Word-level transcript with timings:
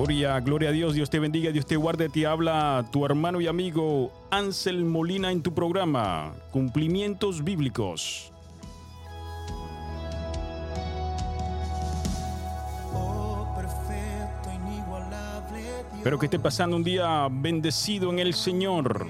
Gloria, 0.00 0.40
gloria 0.40 0.70
a 0.70 0.72
Dios, 0.72 0.94
Dios 0.94 1.10
te 1.10 1.18
bendiga, 1.18 1.52
Dios 1.52 1.66
te 1.66 1.76
guarde, 1.76 2.08
te 2.08 2.26
habla 2.26 2.86
tu 2.90 3.04
hermano 3.04 3.38
y 3.42 3.46
amigo 3.46 4.10
Ansel 4.30 4.82
Molina 4.86 5.30
en 5.30 5.42
tu 5.42 5.52
programa 5.52 6.32
Cumplimientos 6.52 7.44
Bíblicos. 7.44 8.32
Espero 15.98 16.18
que 16.18 16.24
esté 16.24 16.38
pasando 16.38 16.76
un 16.76 16.82
día 16.82 17.28
bendecido 17.30 18.08
en 18.08 18.20
el 18.20 18.32
Señor. 18.32 19.06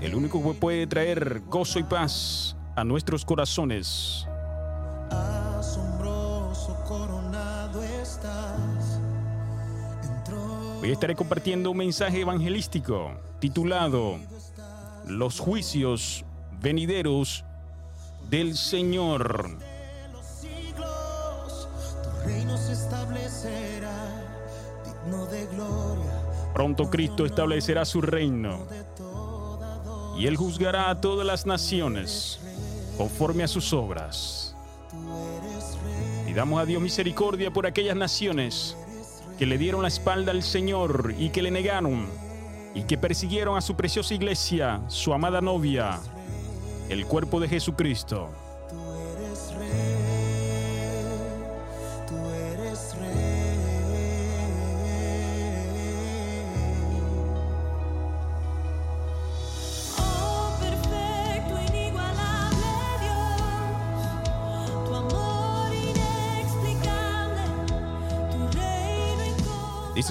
El 0.00 0.14
único 0.14 0.42
que 0.42 0.58
puede 0.58 0.86
traer 0.86 1.42
gozo 1.48 1.78
y 1.78 1.82
paz 1.82 2.56
a 2.74 2.82
nuestros 2.82 3.26
corazones. 3.26 4.26
Hoy 10.88 10.92
estaré 10.92 11.14
compartiendo 11.14 11.70
un 11.70 11.76
mensaje 11.76 12.22
evangelístico 12.22 13.10
titulado 13.40 14.18
Los 15.06 15.38
juicios 15.38 16.24
venideros 16.62 17.44
del 18.30 18.56
Señor. 18.56 19.58
Pronto 26.54 26.88
Cristo 26.88 27.26
establecerá 27.26 27.84
su 27.84 28.00
reino 28.00 28.66
y 30.16 30.26
él 30.26 30.38
juzgará 30.38 30.88
a 30.88 31.02
todas 31.02 31.26
las 31.26 31.44
naciones 31.44 32.40
conforme 32.96 33.44
a 33.44 33.48
sus 33.48 33.74
obras. 33.74 34.56
Y 36.26 36.32
damos 36.32 36.58
a 36.58 36.64
Dios 36.64 36.80
misericordia 36.80 37.50
por 37.50 37.66
aquellas 37.66 37.94
naciones 37.94 38.74
que 39.38 39.46
le 39.46 39.56
dieron 39.56 39.82
la 39.82 39.88
espalda 39.88 40.32
al 40.32 40.42
Señor 40.42 41.14
y 41.16 41.30
que 41.30 41.42
le 41.42 41.50
negaron 41.50 42.06
y 42.74 42.82
que 42.82 42.98
persiguieron 42.98 43.56
a 43.56 43.60
su 43.60 43.76
preciosa 43.76 44.14
iglesia, 44.14 44.80
su 44.88 45.14
amada 45.14 45.40
novia, 45.40 46.00
el 46.88 47.06
cuerpo 47.06 47.38
de 47.40 47.48
Jesucristo. 47.48 48.30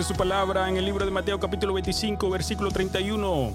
Su 0.03 0.13
palabra 0.13 0.69
en 0.69 0.77
el 0.77 0.85
libro 0.85 1.05
de 1.05 1.11
Mateo 1.11 1.39
capítulo 1.39 1.73
25, 1.73 2.29
versículo 2.29 2.69
31. 2.69 3.51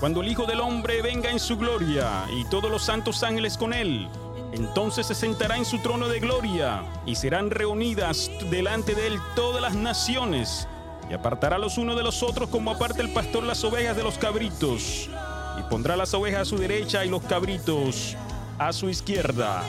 Cuando 0.00 0.22
el 0.22 0.28
Hijo 0.28 0.46
del 0.46 0.60
Hombre 0.60 1.02
venga 1.02 1.30
en 1.30 1.38
su 1.38 1.58
gloria 1.58 2.24
y 2.34 2.44
todos 2.46 2.70
los 2.70 2.82
santos 2.82 3.22
ángeles 3.22 3.58
con 3.58 3.74
él, 3.74 4.08
entonces 4.52 5.06
se 5.06 5.14
sentará 5.14 5.58
en 5.58 5.66
su 5.66 5.78
trono 5.80 6.08
de 6.08 6.20
gloria 6.20 6.82
y 7.04 7.16
serán 7.16 7.50
reunidas 7.50 8.30
delante 8.50 8.94
de 8.94 9.08
él 9.08 9.18
todas 9.36 9.60
las 9.60 9.74
naciones 9.74 10.66
y 11.10 11.12
apartará 11.12 11.58
los 11.58 11.76
unos 11.76 11.96
de 11.96 12.02
los 12.02 12.22
otros 12.22 12.48
como 12.48 12.70
aparta 12.70 13.02
el 13.02 13.12
pastor 13.12 13.42
las 13.42 13.62
ovejas 13.62 13.94
de 13.94 14.04
los 14.04 14.16
cabritos 14.16 15.10
y 15.58 15.62
pondrá 15.68 15.96
las 15.96 16.14
ovejas 16.14 16.40
a 16.40 16.44
su 16.46 16.56
derecha 16.56 17.04
y 17.04 17.10
los 17.10 17.22
cabritos 17.22 18.16
a 18.58 18.72
su 18.72 18.88
izquierda. 18.88 19.62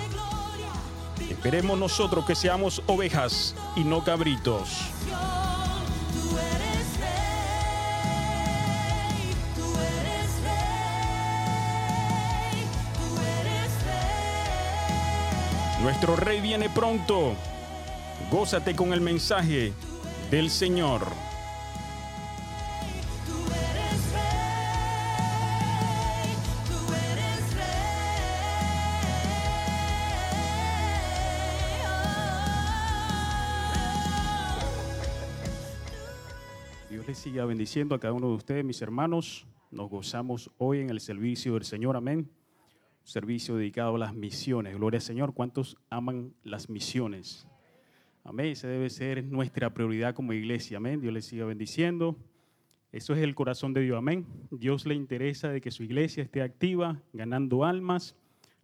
Esperemos 1.30 1.78
nosotros 1.78 2.26
que 2.26 2.36
seamos 2.36 2.82
ovejas 2.88 3.54
y 3.76 3.84
no 3.84 4.02
cabritos. 4.02 4.95
Nuestro 15.86 16.16
rey 16.16 16.42
viene 16.42 16.68
pronto. 16.68 17.36
Gózate 18.32 18.76
con 18.76 18.92
el 18.92 19.02
mensaje 19.02 19.72
del 20.32 20.50
Señor. 20.50 21.06
Dios 36.90 37.06
les 37.06 37.16
siga 37.16 37.46
bendiciendo 37.46 37.94
a 37.94 38.00
cada 38.00 38.14
uno 38.14 38.30
de 38.30 38.34
ustedes, 38.34 38.66
mis 38.66 38.82
hermanos. 38.82 39.46
Nos 39.70 39.92
gozamos 39.92 40.50
hoy 40.58 40.80
en 40.80 40.90
el 40.90 41.00
servicio 41.00 41.54
del 41.54 41.64
Señor. 41.64 41.96
Amén 41.96 42.28
servicio 43.06 43.56
dedicado 43.56 43.96
a 43.96 44.00
las 44.00 44.16
misiones. 44.16 44.76
Gloria 44.76 44.98
al 44.98 45.04
Señor. 45.04 45.34
¿Cuántos 45.34 45.78
aman 45.90 46.34
las 46.44 46.70
misiones? 46.70 47.48
Amén. 48.24 48.48
Esa 48.48 48.68
debe 48.68 48.90
ser 48.90 49.24
nuestra 49.24 49.74
prioridad 49.74 50.16
como 50.16 50.34
iglesia. 50.34 50.78
Amén. 50.78 51.00
Dios 51.00 51.14
les 51.14 51.26
siga 51.26 51.46
bendiciendo. 51.46 52.18
Eso 52.92 53.14
es 53.14 53.20
el 53.20 53.36
corazón 53.36 53.74
de 53.74 53.82
Dios. 53.82 53.98
Amén. 53.98 54.26
Dios 54.50 54.88
le 54.88 54.96
interesa 54.96 55.50
de 55.50 55.62
que 55.62 55.70
su 55.70 55.84
iglesia 55.84 56.24
esté 56.24 56.42
activa, 56.42 57.00
ganando 57.14 57.64
almas, 57.64 58.16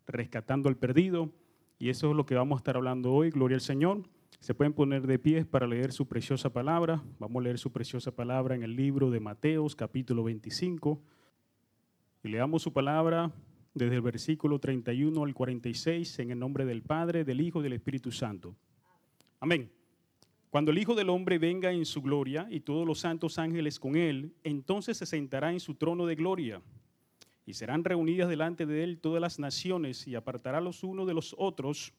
rescatando 0.08 0.70
al 0.70 0.76
perdido. 0.76 1.32
Y 1.78 1.90
eso 1.90 2.10
es 2.10 2.16
lo 2.16 2.26
que 2.26 2.36
vamos 2.36 2.58
a 2.58 2.62
estar 2.62 2.78
hablando 2.78 3.14
hoy. 3.14 3.30
Gloria 3.30 3.56
al 3.56 3.62
Señor. 3.62 4.02
Se 4.40 4.56
pueden 4.56 4.74
poner 4.74 5.06
de 5.06 5.20
pie 5.20 5.46
para 5.46 5.68
leer 5.68 5.92
su 5.92 6.08
preciosa 6.08 6.52
palabra. 6.52 7.04
Vamos 7.20 7.42
a 7.42 7.44
leer 7.44 7.60
su 7.60 7.72
preciosa 7.72 8.12
palabra 8.12 8.56
en 8.56 8.64
el 8.64 8.76
libro 8.76 9.12
de 9.12 9.20
Mateos, 9.20 9.76
capítulo 9.76 10.24
25. 10.24 11.00
Y 12.24 12.30
leamos 12.30 12.64
su 12.64 12.74
palabra 12.74 13.32
desde 13.74 13.96
el 13.96 14.02
versículo 14.02 14.60
31 14.60 15.24
al 15.24 15.34
46, 15.34 16.20
en 16.20 16.32
el 16.32 16.40
nombre 16.40 16.66
del 16.66 16.82
Padre, 16.82 17.24
del 17.24 17.42
Hijo 17.42 17.60
y 17.60 17.64
del 17.64 17.74
Espíritu 17.74 18.12
Santo. 18.12 18.56
Amén. 19.40 19.72
Cuando 20.50 20.72
el 20.72 20.78
Hijo 20.78 20.96
del 20.96 21.10
Hombre 21.10 21.40
venga 21.40 21.72
en 21.72 21.86
su 21.86 22.02
gloria 22.02 22.46
y 22.50 22.60
todos 22.60 22.86
los 22.86 23.00
santos 23.00 23.40
ángeles 23.40 23.80
con 23.80 23.96
él, 23.96 24.34
entonces 24.44 24.98
se 24.98 25.06
sentará 25.06 25.54
en 25.54 25.62
su 25.62 25.76
trono 25.76 26.06
de 26.06 26.16
gloria 26.16 26.62
y 27.46 27.54
serán 27.54 27.86
reunidas 27.86 28.28
delante 28.28 28.66
de 28.66 28.84
él 28.84 29.00
todas 29.00 29.22
las 29.22 29.40
naciones 29.40 30.06
y 30.08 30.16
apartará 30.16 30.60
los 30.60 30.84
unos 30.84 31.08
de 31.08 31.14
los 31.14 31.34
otros, 31.38 31.94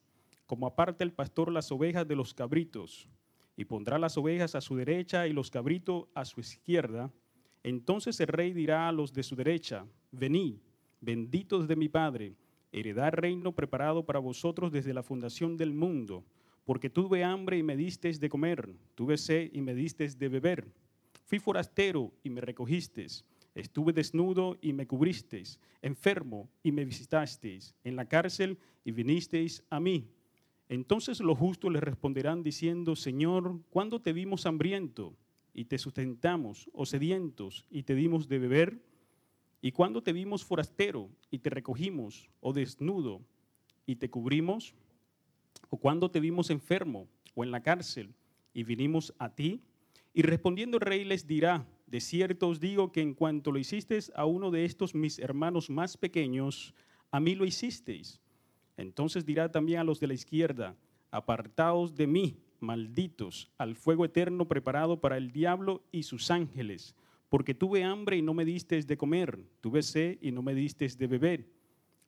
como 0.46 0.66
aparta 0.66 1.02
el 1.02 1.12
pastor 1.12 1.50
las 1.50 1.72
ovejas 1.72 2.06
de 2.06 2.16
los 2.16 2.34
cabritos, 2.34 3.08
y 3.56 3.64
pondrá 3.64 3.98
las 3.98 4.18
ovejas 4.18 4.54
a 4.54 4.60
su 4.60 4.76
derecha 4.76 5.26
y 5.26 5.32
los 5.32 5.50
cabritos 5.50 6.04
a 6.14 6.26
su 6.26 6.40
izquierda. 6.40 7.10
Entonces 7.62 8.20
el 8.20 8.28
rey 8.28 8.52
dirá 8.52 8.88
a 8.88 8.92
los 8.92 9.14
de 9.14 9.22
su 9.22 9.34
derecha, 9.34 9.86
venid 10.10 10.56
benditos 11.02 11.66
de 11.66 11.76
mi 11.76 11.88
Padre, 11.88 12.36
heredad 12.70 13.12
reino 13.12 13.52
preparado 13.52 14.06
para 14.06 14.20
vosotros 14.20 14.70
desde 14.72 14.94
la 14.94 15.02
fundación 15.02 15.56
del 15.56 15.74
mundo, 15.74 16.24
porque 16.64 16.88
tuve 16.88 17.24
hambre 17.24 17.58
y 17.58 17.62
me 17.62 17.76
disteis 17.76 18.20
de 18.20 18.28
comer, 18.28 18.72
tuve 18.94 19.18
sed 19.18 19.50
y 19.52 19.60
me 19.60 19.74
disteis 19.74 20.16
de 20.16 20.28
beber, 20.28 20.72
fui 21.26 21.40
forastero 21.40 22.12
y 22.22 22.30
me 22.30 22.40
recogisteis, 22.40 23.24
estuve 23.54 23.92
desnudo 23.92 24.56
y 24.62 24.72
me 24.72 24.86
cubristeis, 24.86 25.58
enfermo 25.82 26.48
y 26.62 26.70
me 26.70 26.84
visitasteis, 26.84 27.74
en 27.82 27.96
la 27.96 28.06
cárcel 28.06 28.56
y 28.84 28.92
vinisteis 28.92 29.64
a 29.70 29.80
mí. 29.80 30.08
Entonces 30.68 31.20
los 31.20 31.36
justos 31.36 31.72
le 31.72 31.80
responderán 31.80 32.44
diciendo, 32.44 32.94
Señor, 32.94 33.60
¿cuándo 33.70 34.00
te 34.00 34.12
vimos 34.12 34.46
hambriento 34.46 35.16
y 35.52 35.64
te 35.64 35.78
sustentamos, 35.78 36.70
o 36.72 36.86
sedientos 36.86 37.66
y 37.68 37.82
te 37.82 37.96
dimos 37.96 38.28
de 38.28 38.38
beber? 38.38 38.91
¿Y 39.64 39.70
cuando 39.70 40.02
te 40.02 40.12
vimos 40.12 40.44
forastero 40.44 41.08
y 41.30 41.38
te 41.38 41.48
recogimos, 41.48 42.28
o 42.40 42.52
desnudo 42.52 43.22
y 43.86 43.94
te 43.94 44.10
cubrimos? 44.10 44.74
¿O 45.70 45.76
cuando 45.76 46.10
te 46.10 46.18
vimos 46.18 46.50
enfermo 46.50 47.06
o 47.36 47.44
en 47.44 47.52
la 47.52 47.62
cárcel 47.62 48.12
y 48.52 48.64
vinimos 48.64 49.14
a 49.20 49.32
ti? 49.36 49.62
Y 50.12 50.22
respondiendo 50.22 50.78
el 50.78 50.80
rey 50.80 51.04
les 51.04 51.28
dirá, 51.28 51.64
de 51.86 52.00
cierto 52.00 52.48
os 52.48 52.58
digo 52.58 52.90
que 52.90 53.02
en 53.02 53.14
cuanto 53.14 53.52
lo 53.52 53.60
hicisteis 53.60 54.10
a 54.16 54.26
uno 54.26 54.50
de 54.50 54.64
estos 54.64 54.96
mis 54.96 55.20
hermanos 55.20 55.70
más 55.70 55.96
pequeños, 55.96 56.74
a 57.12 57.20
mí 57.20 57.36
lo 57.36 57.44
hicisteis. 57.44 58.20
Entonces 58.76 59.24
dirá 59.24 59.52
también 59.52 59.78
a 59.78 59.84
los 59.84 60.00
de 60.00 60.08
la 60.08 60.14
izquierda, 60.14 60.74
apartaos 61.12 61.94
de 61.94 62.08
mí, 62.08 62.36
malditos, 62.58 63.52
al 63.58 63.76
fuego 63.76 64.04
eterno 64.04 64.48
preparado 64.48 65.00
para 65.00 65.16
el 65.16 65.30
diablo 65.30 65.84
y 65.92 66.02
sus 66.02 66.32
ángeles 66.32 66.96
porque 67.32 67.54
tuve 67.54 67.82
hambre 67.82 68.18
y 68.18 68.20
no 68.20 68.34
me 68.34 68.44
distes 68.44 68.86
de 68.86 68.98
comer, 68.98 69.42
tuve 69.62 69.82
sed 69.82 70.18
y 70.20 70.30
no 70.30 70.42
me 70.42 70.54
distes 70.54 70.98
de 70.98 71.06
beber. 71.06 71.48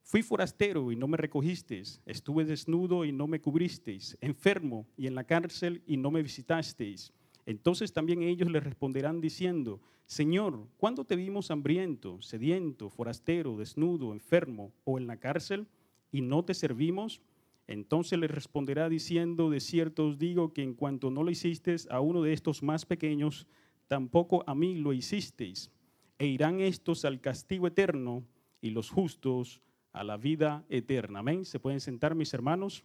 Fui 0.02 0.20
forastero 0.20 0.92
y 0.92 0.96
no 0.96 1.08
me 1.08 1.16
recogisteis, 1.16 2.02
estuve 2.04 2.44
desnudo 2.44 3.06
y 3.06 3.10
no 3.10 3.26
me 3.26 3.40
cubristeis, 3.40 4.18
enfermo 4.20 4.86
y 4.98 5.06
en 5.06 5.14
la 5.14 5.24
cárcel 5.24 5.82
y 5.86 5.96
no 5.96 6.10
me 6.10 6.22
visitasteis. 6.22 7.10
Entonces 7.46 7.94
también 7.94 8.22
ellos 8.22 8.50
le 8.50 8.60
responderán 8.60 9.22
diciendo, 9.22 9.80
Señor, 10.04 10.68
¿cuándo 10.76 11.06
te 11.06 11.16
vimos 11.16 11.50
hambriento, 11.50 12.20
sediento, 12.20 12.90
forastero, 12.90 13.56
desnudo, 13.56 14.12
enfermo 14.12 14.74
o 14.84 14.98
en 14.98 15.06
la 15.06 15.16
cárcel 15.16 15.66
y 16.12 16.20
no 16.20 16.44
te 16.44 16.52
servimos? 16.52 17.22
Entonces 17.66 18.18
le 18.18 18.28
responderá 18.28 18.90
diciendo, 18.90 19.48
de 19.48 19.60
cierto 19.60 20.06
os 20.06 20.18
digo 20.18 20.52
que 20.52 20.62
en 20.62 20.74
cuanto 20.74 21.10
no 21.10 21.22
lo 21.22 21.30
hicisteis 21.30 21.88
a 21.90 22.00
uno 22.00 22.20
de 22.20 22.34
estos 22.34 22.62
más 22.62 22.84
pequeños, 22.84 23.48
tampoco 23.88 24.44
a 24.46 24.54
mí 24.54 24.74
lo 24.74 24.92
hicisteis. 24.92 25.70
E 26.18 26.26
irán 26.26 26.60
estos 26.60 27.04
al 27.04 27.20
castigo 27.20 27.66
eterno 27.66 28.24
y 28.60 28.70
los 28.70 28.90
justos 28.90 29.60
a 29.92 30.04
la 30.04 30.16
vida 30.16 30.64
eterna. 30.68 31.20
Amén. 31.20 31.44
¿Se 31.44 31.58
pueden 31.58 31.80
sentar 31.80 32.14
mis 32.14 32.32
hermanos? 32.34 32.84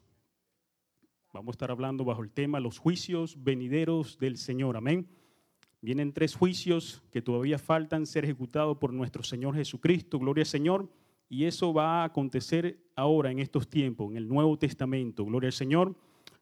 Vamos 1.31 1.54
a 1.54 1.56
estar 1.56 1.72
hablando 1.72 2.04
bajo 2.04 2.24
el 2.24 2.31
tema 2.31 2.60
los 2.60 2.80
juicios 2.80 3.44
venideros 3.44 4.18
del 4.18 4.38
Señor. 4.38 4.78
Amén. 4.78 5.07
Vienen 5.81 6.12
tres 6.12 6.36
juicios 6.36 7.04
que 7.12 7.22
todavía 7.22 7.57
faltan 7.57 8.06
ser 8.06 8.25
ejecutados 8.25 8.78
por 8.78 8.92
nuestro 8.92 9.24
Señor 9.24 9.56
Jesucristo. 9.56 10.19
Gloria 10.19 10.42
al 10.42 10.48
Señor. 10.48 10.90
Y 11.30 11.46
eso 11.46 11.72
va 11.74 12.01
a 12.01 12.06
acontecer 12.06 12.80
ahora, 12.96 13.30
en 13.30 13.40
estos 13.40 13.69
tiempos, 13.69 14.10
en 14.10 14.18
el 14.18 14.28
Nuevo 14.28 14.57
Testamento. 14.57 15.24
Gloria 15.24 15.50
al 15.50 15.54
Señor. 15.54 15.96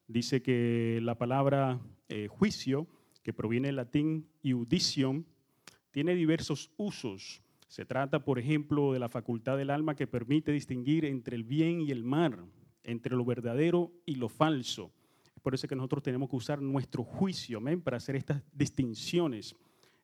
Dice 0.06 0.40
que 0.40 0.98
la 1.02 1.16
palabra 1.18 1.78
eh, 2.08 2.26
juicio, 2.28 2.86
que 3.28 3.34
proviene 3.34 3.68
del 3.68 3.76
latín 3.76 4.26
iudicium, 4.42 5.22
tiene 5.90 6.14
diversos 6.14 6.70
usos. 6.78 7.42
Se 7.66 7.84
trata, 7.84 8.24
por 8.24 8.38
ejemplo, 8.38 8.94
de 8.94 8.98
la 8.98 9.10
facultad 9.10 9.58
del 9.58 9.68
alma 9.68 9.94
que 9.94 10.06
permite 10.06 10.50
distinguir 10.50 11.04
entre 11.04 11.36
el 11.36 11.44
bien 11.44 11.82
y 11.82 11.90
el 11.90 12.04
mal, 12.04 12.46
entre 12.84 13.14
lo 13.14 13.26
verdadero 13.26 13.92
y 14.06 14.14
lo 14.14 14.30
falso. 14.30 14.90
Por 15.42 15.52
eso 15.52 15.66
es 15.66 15.68
que 15.68 15.76
nosotros 15.76 16.02
tenemos 16.02 16.30
que 16.30 16.36
usar 16.36 16.62
nuestro 16.62 17.04
juicio, 17.04 17.58
amén, 17.58 17.82
para 17.82 17.98
hacer 17.98 18.16
estas 18.16 18.42
distinciones. 18.50 19.54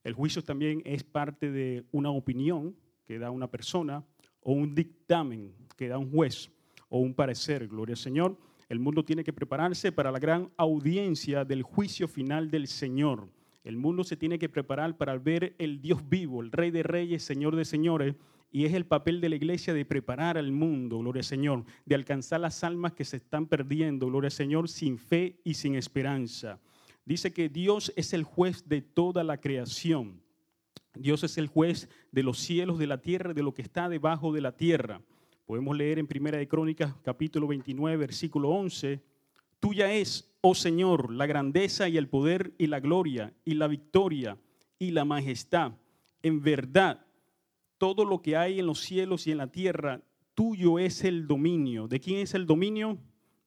El 0.03 0.13
juicio 0.13 0.45
también 0.45 0.83
es 0.85 1.03
parte 1.03 1.51
de 1.51 1.87
una 1.93 2.11
opinión 2.11 2.77
que 3.07 3.19
da 3.19 3.31
una 3.31 3.51
persona 3.51 4.05
o 4.43 4.53
un 4.53 4.75
dictamen 4.75 5.55
que 5.79 5.89
da 5.89 5.97
un 5.97 6.11
juez 6.11 6.51
o 6.91 6.99
un 6.99 7.15
parecer, 7.15 7.69
gloria 7.69 7.95
al 7.95 7.99
Señor, 7.99 8.37
el 8.75 8.81
mundo 8.81 9.05
tiene 9.05 9.25
que 9.25 9.33
prepararse 9.33 9.93
para 9.93 10.11
la 10.11 10.19
gran 10.19 10.51
audiencia 10.57 11.45
del 11.45 11.63
juicio 11.63 12.09
final 12.09 12.51
del 12.51 12.67
Señor. 12.67 13.29
El 13.63 13.77
mundo 13.77 14.05
se 14.05 14.17
tiene 14.17 14.39
que 14.39 14.49
preparar 14.49 14.97
para 14.97 15.17
ver 15.17 15.55
el 15.59 15.81
Dios 15.81 16.07
vivo, 16.09 16.43
el 16.43 16.53
Rey 16.53 16.71
de 16.71 16.83
Reyes, 16.83 17.23
Señor 17.23 17.57
de 17.57 17.65
Señores, 17.65 18.17
y 18.51 18.67
es 18.67 18.75
el 18.75 18.85
papel 18.85 19.21
de 19.21 19.29
la 19.29 19.37
iglesia 19.37 19.75
de 19.75 19.85
preparar 19.85 20.37
al 20.37 20.53
mundo, 20.53 20.99
gloria 20.99 21.21
al 21.21 21.25
Señor, 21.25 21.65
de 21.87 21.95
alcanzar 21.95 22.41
las 22.41 22.63
almas 22.63 22.93
que 22.93 23.05
se 23.05 23.17
están 23.17 23.47
perdiendo, 23.47 24.07
gloria 24.07 24.29
al 24.29 24.33
Señor, 24.33 24.69
sin 24.69 24.99
fe 24.99 25.41
y 25.45 25.55
sin 25.55 25.77
esperanza. 25.77 26.61
Dice 27.05 27.33
que 27.33 27.49
Dios 27.49 27.93
es 27.97 28.13
el 28.13 28.25
juez 28.25 28.69
de 28.69 28.83
toda 28.83 29.25
la 29.25 29.41
creación. 29.41 30.21
Dios 30.95 31.23
es 31.23 31.39
el 31.39 31.47
juez 31.47 31.89
de 32.13 32.23
los 32.23 32.39
cielos, 32.39 32.79
de 32.79 32.87
la 32.87 33.01
tierra, 33.01 33.35
de 33.35 33.43
lo 33.43 33.55
que 33.55 33.63
está 33.63 33.89
debajo 33.89 34.33
de 34.33 34.41
la 34.41 34.57
tierra. 34.57 35.01
Podemos 35.47 35.77
leer 35.77 35.99
en 35.99 36.07
Primera 36.07 36.39
de 36.39 36.49
Crónicas, 36.49 36.95
capítulo 37.03 37.47
29, 37.47 37.99
versículo 37.99 38.49
11. 38.49 39.03
Tuya 39.61 39.93
es, 39.93 40.35
oh 40.41 40.55
Señor, 40.55 41.13
la 41.13 41.27
grandeza 41.27 41.87
y 41.87 41.99
el 41.99 42.09
poder 42.09 42.55
y 42.57 42.67
la 42.67 42.81
gloria 42.81 43.35
y 43.45 43.53
la 43.53 43.67
victoria 43.67 44.39
y 44.79 44.93
la 44.93 45.05
majestad. 45.05 45.73
En 46.23 46.43
verdad, 46.43 47.05
todo 47.77 48.07
lo 48.07 48.23
que 48.23 48.39
hay 48.39 48.59
en 48.59 48.67
los 48.67 48.81
cielos 48.81 49.27
y 49.27 49.33
en 49.33 49.39
la 49.39 49.53
tierra, 49.53 50.01
tuyo 50.33 50.79
es 50.79 51.05
el 51.05 51.27
dominio. 51.27 51.89
¿De 51.89 52.01
quién 52.01 52.21
es 52.21 52.33
el 52.33 52.47
dominio? 52.47 52.97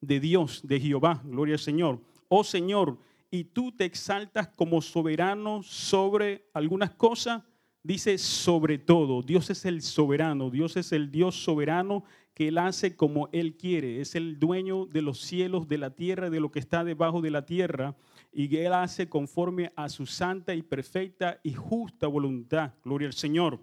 De 0.00 0.20
Dios, 0.20 0.60
de 0.64 0.78
Jehová. 0.78 1.20
Gloria 1.24 1.56
al 1.56 1.60
Señor. 1.60 2.00
Oh 2.28 2.44
Señor, 2.44 3.00
y 3.28 3.42
tú 3.42 3.72
te 3.72 3.84
exaltas 3.84 4.46
como 4.46 4.80
soberano 4.82 5.64
sobre 5.64 6.48
algunas 6.54 6.90
cosas, 6.90 7.42
dice 7.82 8.18
sobre 8.18 8.78
todo. 8.78 9.22
Dios 9.22 9.50
es 9.50 9.64
el 9.64 9.82
soberano, 9.82 10.50
Dios 10.50 10.76
es 10.76 10.92
el 10.92 11.10
Dios 11.10 11.42
soberano 11.42 12.04
que 12.34 12.48
Él 12.48 12.58
hace 12.58 12.96
como 12.96 13.28
Él 13.32 13.56
quiere. 13.56 14.00
Es 14.00 14.14
el 14.14 14.38
dueño 14.38 14.86
de 14.86 15.02
los 15.02 15.20
cielos, 15.20 15.68
de 15.68 15.78
la 15.78 15.90
tierra, 15.90 16.30
de 16.30 16.40
lo 16.40 16.50
que 16.50 16.58
está 16.58 16.84
debajo 16.84 17.20
de 17.20 17.30
la 17.30 17.44
tierra. 17.44 17.96
Y 18.32 18.54
Él 18.56 18.72
hace 18.72 19.08
conforme 19.08 19.72
a 19.76 19.88
su 19.88 20.06
santa 20.06 20.54
y 20.54 20.62
perfecta 20.62 21.40
y 21.42 21.54
justa 21.54 22.06
voluntad. 22.06 22.74
Gloria 22.84 23.08
al 23.08 23.14
Señor. 23.14 23.60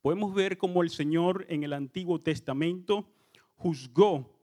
Podemos 0.00 0.34
ver 0.34 0.58
cómo 0.58 0.82
el 0.82 0.90
Señor 0.90 1.46
en 1.48 1.62
el 1.62 1.72
Antiguo 1.72 2.20
Testamento 2.20 3.08
juzgó 3.56 4.38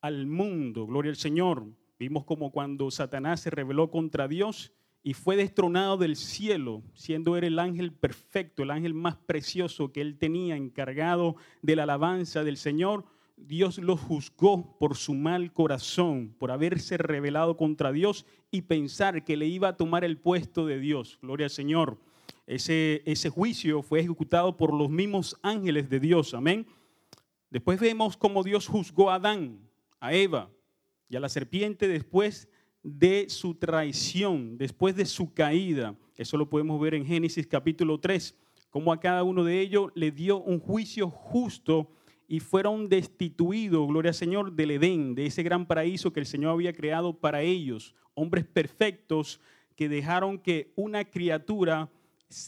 al 0.00 0.26
mundo. 0.26 0.86
Gloria 0.86 1.10
al 1.10 1.16
Señor 1.16 1.66
Vimos 1.98 2.24
como 2.24 2.50
cuando 2.50 2.90
Satanás 2.90 3.40
se 3.40 3.50
rebeló 3.50 3.90
contra 3.90 4.28
Dios 4.28 4.72
y 5.06 5.14
fue 5.14 5.36
destronado 5.36 5.96
del 5.96 6.16
cielo, 6.16 6.82
siendo 6.92 7.36
él 7.36 7.44
el 7.44 7.60
ángel 7.60 7.92
perfecto, 7.92 8.64
el 8.64 8.72
ángel 8.72 8.92
más 8.92 9.14
precioso 9.14 9.92
que 9.92 10.00
él 10.00 10.18
tenía, 10.18 10.56
encargado 10.56 11.36
de 11.62 11.76
la 11.76 11.84
alabanza 11.84 12.42
del 12.42 12.56
Señor, 12.56 13.04
Dios 13.36 13.78
lo 13.78 13.96
juzgó 13.96 14.76
por 14.80 14.96
su 14.96 15.14
mal 15.14 15.52
corazón, 15.52 16.34
por 16.40 16.50
haberse 16.50 16.96
rebelado 16.96 17.56
contra 17.56 17.92
Dios 17.92 18.26
y 18.50 18.62
pensar 18.62 19.22
que 19.22 19.36
le 19.36 19.46
iba 19.46 19.68
a 19.68 19.76
tomar 19.76 20.02
el 20.02 20.18
puesto 20.18 20.66
de 20.66 20.80
Dios. 20.80 21.20
Gloria 21.22 21.46
al 21.46 21.50
Señor. 21.50 21.98
Ese, 22.44 23.04
ese 23.06 23.30
juicio 23.30 23.82
fue 23.82 24.00
ejecutado 24.00 24.56
por 24.56 24.74
los 24.74 24.90
mismos 24.90 25.36
ángeles 25.40 25.88
de 25.88 26.00
Dios. 26.00 26.34
Amén. 26.34 26.66
Después 27.48 27.78
vemos 27.78 28.16
cómo 28.16 28.42
Dios 28.42 28.66
juzgó 28.66 29.12
a 29.12 29.14
Adán, 29.14 29.70
a 30.00 30.12
Eva, 30.14 30.50
y 31.08 31.14
a 31.14 31.20
la 31.20 31.28
serpiente 31.28 31.86
después 31.86 32.48
de 32.86 33.28
su 33.28 33.56
traición, 33.56 34.56
después 34.56 34.94
de 34.94 35.06
su 35.06 35.34
caída. 35.34 35.96
Eso 36.16 36.36
lo 36.36 36.48
podemos 36.48 36.80
ver 36.80 36.94
en 36.94 37.04
Génesis 37.04 37.44
capítulo 37.44 37.98
3, 37.98 38.36
como 38.70 38.92
a 38.92 39.00
cada 39.00 39.24
uno 39.24 39.42
de 39.42 39.60
ellos 39.60 39.90
le 39.96 40.12
dio 40.12 40.38
un 40.38 40.60
juicio 40.60 41.10
justo 41.10 41.90
y 42.28 42.38
fueron 42.38 42.88
destituidos, 42.88 43.88
gloria 43.88 44.10
al 44.10 44.14
Señor, 44.14 44.52
del 44.52 44.70
Edén, 44.70 45.16
de 45.16 45.26
ese 45.26 45.42
gran 45.42 45.66
paraíso 45.66 46.12
que 46.12 46.20
el 46.20 46.26
Señor 46.26 46.52
había 46.52 46.72
creado 46.72 47.12
para 47.12 47.42
ellos, 47.42 47.96
hombres 48.14 48.44
perfectos 48.44 49.40
que 49.74 49.88
dejaron 49.88 50.38
que 50.38 50.72
una 50.76 51.04
criatura 51.04 51.90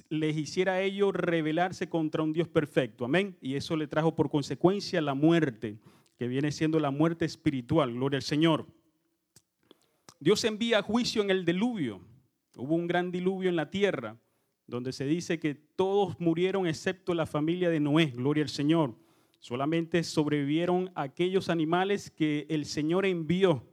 les 0.09 0.37
hiciera 0.37 0.75
a 0.75 0.83
ellos 0.83 1.15
rebelarse 1.15 1.89
contra 1.89 2.23
un 2.23 2.33
Dios 2.33 2.47
perfecto. 2.47 3.05
Amén. 3.05 3.37
Y 3.41 3.55
eso 3.55 3.77
le 3.77 3.89
trajo 3.89 4.15
por 4.15 4.31
consecuencia 4.31 5.01
la 5.01 5.15
muerte 5.15 5.79
que 6.17 6.29
viene 6.29 6.53
siendo 6.53 6.79
la 6.79 6.93
muerte 6.93 7.25
espiritual. 7.25 7.93
Gloria 7.93 8.19
al 8.19 8.23
Señor. 8.23 8.67
Dios 10.21 10.43
envía 10.45 10.83
juicio 10.83 11.23
en 11.23 11.31
el 11.31 11.45
diluvio. 11.45 12.01
Hubo 12.57 12.75
un 12.75 12.89
gran 12.89 13.13
diluvio 13.13 13.49
en 13.49 13.57
la 13.57 13.71
tierra, 13.71 14.19
donde 14.67 14.93
se 14.93 15.05
dice 15.05 15.39
que 15.39 15.55
todos 15.55 16.19
murieron 16.19 16.67
excepto 16.67 17.15
la 17.15 17.25
familia 17.25 17.71
de 17.71 17.79
Noé. 17.79 18.07
Gloria 18.07 18.43
al 18.43 18.49
Señor. 18.49 18.97
Solamente 19.39 20.03
sobrevivieron 20.03 20.91
aquellos 20.97 21.49
animales 21.49 22.11
que 22.11 22.47
el 22.49 22.67
Señor 22.67 23.07
envió. 23.07 23.65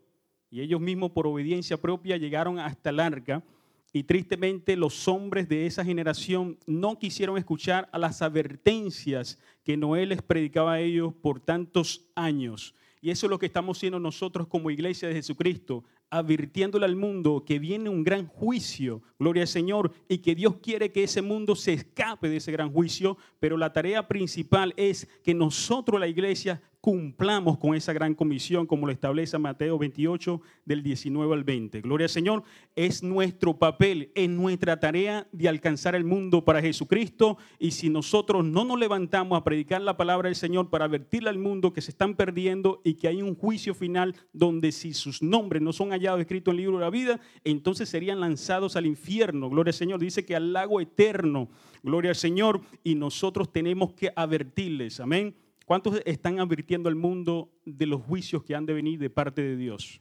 Y 0.52 0.62
ellos 0.62 0.80
mismos 0.80 1.12
por 1.12 1.26
obediencia 1.26 1.82
propia 1.82 2.18
llegaron 2.18 2.60
hasta 2.60 2.92
el 2.92 3.00
arca 3.00 3.44
y 3.92 4.04
tristemente 4.04 4.76
los 4.76 5.08
hombres 5.08 5.48
de 5.48 5.66
esa 5.66 5.86
generación 5.86 6.60
no 6.68 7.00
quisieron 7.00 7.38
escuchar 7.38 7.88
a 7.94 7.98
las 7.98 8.22
advertencias 8.22 9.40
que 9.64 9.78
Noé 9.78 10.06
les 10.06 10.22
predicaba 10.22 10.74
a 10.74 10.80
ellos 10.82 11.14
por 11.14 11.40
tantos 11.40 12.06
años. 12.14 12.76
Y 13.00 13.10
eso 13.10 13.28
es 13.28 13.30
lo 13.30 13.40
que 13.40 13.46
estamos 13.46 13.78
haciendo 13.78 14.00
nosotros 14.00 14.48
como 14.48 14.70
iglesia 14.70 15.08
de 15.08 15.16
Jesucristo, 15.16 15.86
advirtiéndole 16.10 16.86
al 16.86 16.96
mundo 16.96 17.44
que 17.46 17.60
viene 17.60 17.90
un 17.90 18.04
gran 18.04 18.28
juicio, 18.28 19.02
gloria 19.20 19.44
al 19.44 19.48
Señor, 19.48 19.92
y 20.08 20.20
que 20.20 20.36
Dios 20.36 20.58
quiere 20.62 20.92
que 20.92 21.04
ese 21.04 21.22
mundo 21.22 21.56
se 21.56 21.74
escape 21.74 22.30
de 22.30 22.38
ese 22.38 22.52
gran 22.52 22.72
juicio, 22.72 23.18
pero 23.40 23.58
la 23.58 23.74
tarea 23.74 24.08
principal 24.08 24.74
es 24.78 25.08
que 25.24 25.34
nosotros, 25.34 26.00
la 26.00 26.08
iglesia, 26.08 26.62
cumplamos 26.86 27.58
con 27.58 27.74
esa 27.74 27.94
gran 27.94 28.14
comisión 28.14 28.68
como 28.68 28.86
lo 28.86 28.92
establece 28.92 29.40
Mateo 29.40 29.80
28 29.80 30.40
del 30.66 30.84
19 30.84 31.34
al 31.34 31.44
20. 31.44 31.82
Gloria 31.82 32.06
al 32.06 32.12
Señor, 32.12 32.44
es 32.76 33.02
nuestro 33.02 33.58
papel, 33.58 34.12
es 34.14 34.30
nuestra 34.30 34.80
tarea 34.80 35.28
de 35.32 35.50
alcanzar 35.50 35.96
el 35.96 36.04
mundo 36.04 36.46
para 36.46 36.62
Jesucristo 36.62 37.40
y 37.58 37.72
si 37.72 37.90
nosotros 37.90 38.46
no 38.46 38.66
nos 38.66 38.78
levantamos 38.78 39.36
a 39.36 39.44
predicar 39.44 39.82
la 39.82 39.98
palabra 39.98 40.30
del 40.30 40.36
Señor 40.36 40.70
para 40.70 40.86
advertirle 40.86 41.32
al 41.32 41.40
mundo 41.40 41.74
que 41.74 41.82
se 41.82 41.90
están 41.90 42.14
perdiendo 42.14 42.82
y 42.84 42.94
que 42.94 43.08
hay 43.08 43.24
un 43.24 43.34
juicio 43.34 43.74
final 43.74 44.16
donde 44.32 44.72
si 44.72 44.94
sus 44.94 45.24
nombres 45.24 45.64
no 45.64 45.74
son 45.74 45.90
hallados 45.90 46.22
escritos 46.22 46.52
en 46.52 46.60
el 46.60 46.66
libro 46.66 46.78
de 46.78 46.84
la 46.84 46.92
vida, 46.92 47.20
entonces 47.44 47.90
serían 47.90 48.20
lanzados 48.20 48.76
al 48.76 48.86
infierno. 48.86 49.50
Gloria 49.50 49.72
al 49.72 49.74
Señor, 49.74 50.00
dice 50.00 50.24
que 50.24 50.36
al 50.36 50.54
lago 50.54 50.80
eterno. 50.80 51.50
Gloria 51.82 52.12
al 52.12 52.16
Señor 52.16 52.62
y 52.84 52.94
nosotros 52.94 53.52
tenemos 53.52 53.94
que 53.94 54.14
advertirles. 54.16 55.00
Amén 55.00 55.34
¿Cuántos 55.66 56.00
están 56.06 56.40
advirtiendo 56.40 56.90
al 56.90 56.96
mundo 56.96 57.52
de 57.66 57.88
los 57.88 58.04
juicios 58.04 58.44
que 58.44 58.54
han 58.54 58.68
de 58.68 58.74
venir 58.74 59.00
de 59.00 59.10
parte 59.10 59.42
de 59.42 59.58
Dios? 59.58 60.00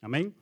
Amén. 0.00 0.36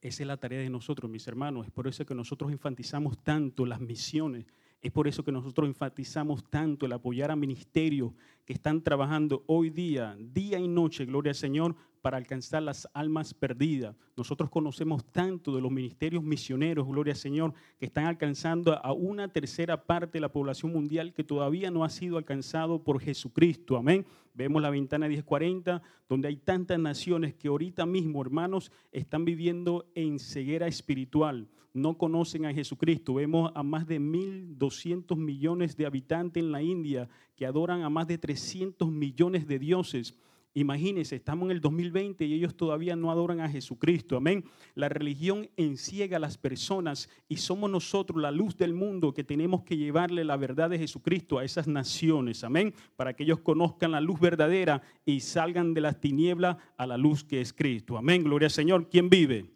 Esa 0.00 0.22
es 0.22 0.26
la 0.26 0.38
tarea 0.38 0.60
de 0.60 0.70
nosotros, 0.70 1.10
mis 1.10 1.28
hermanos. 1.28 1.66
Es 1.66 1.70
por 1.70 1.86
eso 1.86 2.06
que 2.06 2.14
nosotros 2.14 2.50
enfatizamos 2.50 3.22
tanto 3.22 3.66
las 3.66 3.78
misiones. 3.78 4.46
Es 4.80 4.90
por 4.90 5.06
eso 5.06 5.22
que 5.22 5.32
nosotros 5.32 5.68
enfatizamos 5.68 6.48
tanto 6.48 6.86
el 6.86 6.92
apoyar 6.92 7.30
a 7.30 7.36
ministerios 7.36 8.12
que 8.46 8.54
están 8.54 8.82
trabajando 8.82 9.44
hoy 9.46 9.68
día, 9.68 10.16
día 10.18 10.58
y 10.58 10.66
noche, 10.66 11.04
gloria 11.04 11.30
al 11.30 11.36
Señor, 11.36 11.76
para 12.02 12.16
alcanzar 12.16 12.62
las 12.62 12.88
almas 12.92 13.32
perdidas. 13.32 13.94
Nosotros 14.16 14.50
conocemos 14.50 15.04
tanto 15.06 15.54
de 15.54 15.62
los 15.62 15.70
ministerios 15.70 16.22
misioneros, 16.22 16.86
gloria 16.86 17.12
al 17.12 17.18
Señor, 17.18 17.54
que 17.78 17.86
están 17.86 18.06
alcanzando 18.06 18.84
a 18.84 18.92
una 18.92 19.28
tercera 19.28 19.84
parte 19.84 20.18
de 20.18 20.20
la 20.20 20.32
población 20.32 20.72
mundial 20.72 21.14
que 21.14 21.24
todavía 21.24 21.70
no 21.70 21.84
ha 21.84 21.88
sido 21.88 22.18
alcanzado 22.18 22.82
por 22.82 23.00
Jesucristo. 23.00 23.76
Amén. 23.76 24.04
Vemos 24.34 24.60
la 24.60 24.70
ventana 24.70 25.08
1040, 25.08 25.80
donde 26.08 26.28
hay 26.28 26.36
tantas 26.36 26.78
naciones 26.78 27.34
que 27.34 27.48
ahorita 27.48 27.86
mismo, 27.86 28.20
hermanos, 28.20 28.72
están 28.90 29.24
viviendo 29.24 29.86
en 29.94 30.18
ceguera 30.18 30.66
espiritual. 30.66 31.48
No 31.74 31.96
conocen 31.96 32.46
a 32.46 32.52
Jesucristo. 32.52 33.14
Vemos 33.14 33.52
a 33.54 33.62
más 33.62 33.86
de 33.86 34.00
1.200 34.00 35.16
millones 35.16 35.76
de 35.76 35.86
habitantes 35.86 36.42
en 36.42 36.52
la 36.52 36.62
India 36.62 37.08
que 37.36 37.46
adoran 37.46 37.82
a 37.82 37.88
más 37.88 38.08
de 38.08 38.18
300 38.18 38.90
millones 38.90 39.46
de 39.46 39.58
dioses. 39.58 40.14
Imagínense, 40.54 41.16
estamos 41.16 41.46
en 41.46 41.52
el 41.52 41.60
2020 41.62 42.26
y 42.26 42.34
ellos 42.34 42.54
todavía 42.54 42.94
no 42.94 43.10
adoran 43.10 43.40
a 43.40 43.48
Jesucristo. 43.48 44.18
Amén. 44.18 44.44
La 44.74 44.90
religión 44.90 45.48
enciega 45.56 46.18
a 46.18 46.20
las 46.20 46.36
personas 46.36 47.08
y 47.26 47.38
somos 47.38 47.70
nosotros 47.70 48.20
la 48.20 48.30
luz 48.30 48.58
del 48.58 48.74
mundo 48.74 49.14
que 49.14 49.24
tenemos 49.24 49.62
que 49.62 49.78
llevarle 49.78 50.24
la 50.24 50.36
verdad 50.36 50.68
de 50.68 50.78
Jesucristo 50.78 51.38
a 51.38 51.44
esas 51.44 51.68
naciones. 51.68 52.44
Amén. 52.44 52.74
Para 52.96 53.14
que 53.14 53.22
ellos 53.22 53.40
conozcan 53.40 53.92
la 53.92 54.02
luz 54.02 54.20
verdadera 54.20 54.82
y 55.06 55.20
salgan 55.20 55.72
de 55.72 55.80
las 55.80 55.98
tinieblas 56.00 56.58
a 56.76 56.86
la 56.86 56.98
luz 56.98 57.24
que 57.24 57.40
es 57.40 57.54
Cristo. 57.54 57.96
Amén. 57.96 58.22
Gloria 58.22 58.46
al 58.46 58.52
Señor. 58.52 58.90
¿Quién 58.90 59.08
vive? 59.08 59.46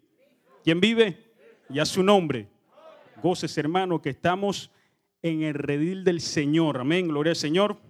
¿Quién 0.65 0.81
vive? 0.81 1.35
Y 1.69 1.79
a 1.79 1.85
su 1.85 2.03
nombre. 2.03 2.49
Goces, 3.23 3.59
hermano, 3.59 4.00
que 4.00 4.11
estamos 4.11 4.71
en 5.21 5.43
el 5.43 5.55
redil 5.55 6.05
del 6.05 6.23
Señor. 6.23 6.79
Amén. 6.79 7.09
Gloria 7.09 7.33
al 7.33 7.37
Señor. 7.37 7.86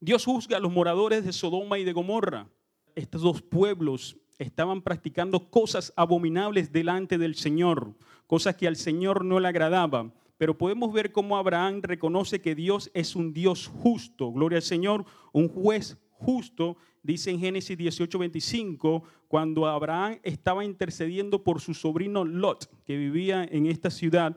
Dios 0.00 0.26
juzga 0.26 0.58
a 0.58 0.60
los 0.60 0.72
moradores 0.72 1.24
de 1.24 1.32
Sodoma 1.32 1.78
y 1.78 1.84
de 1.84 1.94
Gomorra. 1.94 2.48
Estos 2.94 3.22
dos 3.22 3.40
pueblos 3.40 4.18
estaban 4.38 4.82
practicando 4.82 5.48
cosas 5.50 5.92
abominables 5.96 6.70
delante 6.70 7.16
del 7.16 7.34
Señor, 7.34 7.94
cosas 8.26 8.56
que 8.56 8.66
al 8.66 8.76
Señor 8.76 9.24
no 9.24 9.40
le 9.40 9.48
agradaban. 9.48 10.12
Pero 10.36 10.58
podemos 10.58 10.92
ver 10.92 11.12
cómo 11.12 11.38
Abraham 11.38 11.80
reconoce 11.82 12.42
que 12.42 12.54
Dios 12.54 12.90
es 12.92 13.16
un 13.16 13.32
Dios 13.32 13.68
justo, 13.68 14.30
gloria 14.32 14.58
al 14.58 14.62
Señor, 14.62 15.06
un 15.32 15.48
juez 15.48 15.96
justo, 16.10 16.76
dice 17.02 17.30
en 17.30 17.40
Génesis 17.40 17.78
18:25, 17.78 19.02
cuando 19.28 19.66
Abraham 19.66 20.18
estaba 20.22 20.62
intercediendo 20.62 21.42
por 21.42 21.62
su 21.62 21.72
sobrino 21.72 22.22
Lot, 22.24 22.68
que 22.84 22.98
vivía 22.98 23.44
en 23.44 23.64
esta 23.64 23.90
ciudad, 23.90 24.36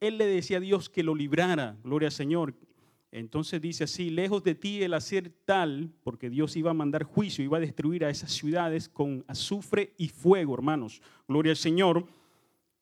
él 0.00 0.16
le 0.16 0.24
decía 0.24 0.56
a 0.56 0.60
Dios 0.60 0.88
que 0.88 1.02
lo 1.02 1.14
librara, 1.14 1.76
gloria 1.82 2.08
al 2.08 2.12
Señor, 2.12 2.54
entonces 3.10 3.60
dice 3.60 3.84
así, 3.84 4.10
lejos 4.10 4.44
de 4.44 4.54
ti 4.54 4.82
el 4.82 4.92
hacer 4.92 5.32
tal, 5.44 5.90
porque 6.02 6.28
Dios 6.28 6.56
iba 6.56 6.72
a 6.72 6.74
mandar 6.74 7.04
juicio, 7.04 7.42
iba 7.42 7.56
a 7.56 7.60
destruir 7.60 8.04
a 8.04 8.10
esas 8.10 8.32
ciudades 8.32 8.88
con 8.88 9.24
azufre 9.28 9.94
y 9.96 10.08
fuego, 10.08 10.54
hermanos. 10.54 11.00
Gloria 11.26 11.52
al 11.52 11.56
Señor. 11.56 12.06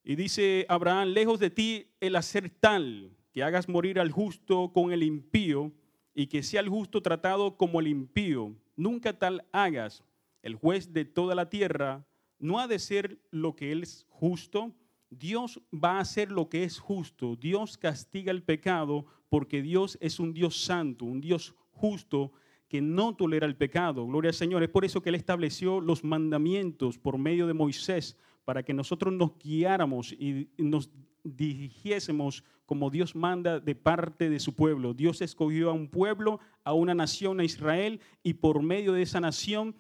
Y 0.03 0.17
dice 0.17 0.67
Abraham, 0.69 1.09
lejos 1.09 1.39
de 1.39 1.51
ti 1.51 1.87
el 2.01 2.17
hacer 2.17 2.51
tal, 2.51 3.13
que 3.33 3.43
hagas 3.43 3.69
morir 3.69 4.01
al 4.01 4.11
justo 4.11 4.73
con 4.73 4.93
el 4.93 5.03
impío 5.03 5.73
y 6.15 6.27
que 6.27 6.43
sea 6.43 6.61
el 6.61 6.69
justo 6.69 7.03
tratado 7.03 7.57
como 7.57 7.81
el 7.81 7.87
impío. 7.87 8.57
Nunca 8.75 9.19
tal 9.19 9.45
hagas. 9.53 10.03
El 10.43 10.55
juez 10.55 10.93
de 10.93 11.05
toda 11.05 11.35
la 11.35 11.51
tierra 11.51 12.07
no 12.39 12.59
ha 12.59 12.67
de 12.67 12.79
ser 12.79 13.19
lo 13.31 13.55
que 13.55 13.73
es 13.73 14.07
justo. 14.09 14.75
Dios 15.11 15.61
va 15.73 15.99
a 15.99 16.01
hacer 16.01 16.33
lo 16.33 16.49
que 16.49 16.65
es 16.65 16.79
justo. 16.79 17.37
Dios 17.37 17.77
castiga 17.77 18.31
el 18.31 18.43
pecado 18.43 19.07
porque 19.29 19.63
Dios 19.63 19.99
es 20.01 20.21
un 20.21 20.33
Dios 20.33 20.65
santo, 20.65 21.05
un 21.05 21.21
Dios 21.21 21.55
justo 21.73 22.33
que 22.69 22.81
no 22.81 23.15
tolera 23.15 23.47
el 23.47 23.57
pecado. 23.57 24.07
Gloria 24.07 24.31
al 24.31 24.35
Señor. 24.35 24.63
Es 24.63 24.69
por 24.69 24.85
eso 24.85 25.01
que 25.01 25.11
Él 25.11 25.15
estableció 25.15 25.81
los 25.81 26.05
mandamientos 26.05 26.99
por 26.99 27.19
medio 27.19 27.47
de 27.47 27.55
Moisés, 27.55 28.17
para 28.45 28.63
que 28.63 28.75
nosotros 28.75 29.13
nos 29.13 29.39
guiáramos 29.39 30.13
y 30.13 30.49
nos 30.57 30.91
dirigiésemos 31.25 32.45
como 32.65 32.91
Dios 32.91 33.15
manda 33.15 33.61
de 33.61 33.75
parte 33.75 34.29
de 34.29 34.41
su 34.41 34.55
pueblo. 34.55 34.95
Dios 34.95 35.21
escogió 35.23 35.71
a 35.71 35.73
un 35.73 35.89
pueblo, 35.89 36.41
a 36.65 36.73
una 36.73 36.95
nación, 36.95 37.41
a 37.41 37.45
Israel, 37.45 38.01
y 38.23 38.35
por 38.35 38.63
medio 38.63 38.93
de 38.93 39.03
esa 39.03 39.21
nación 39.21 39.77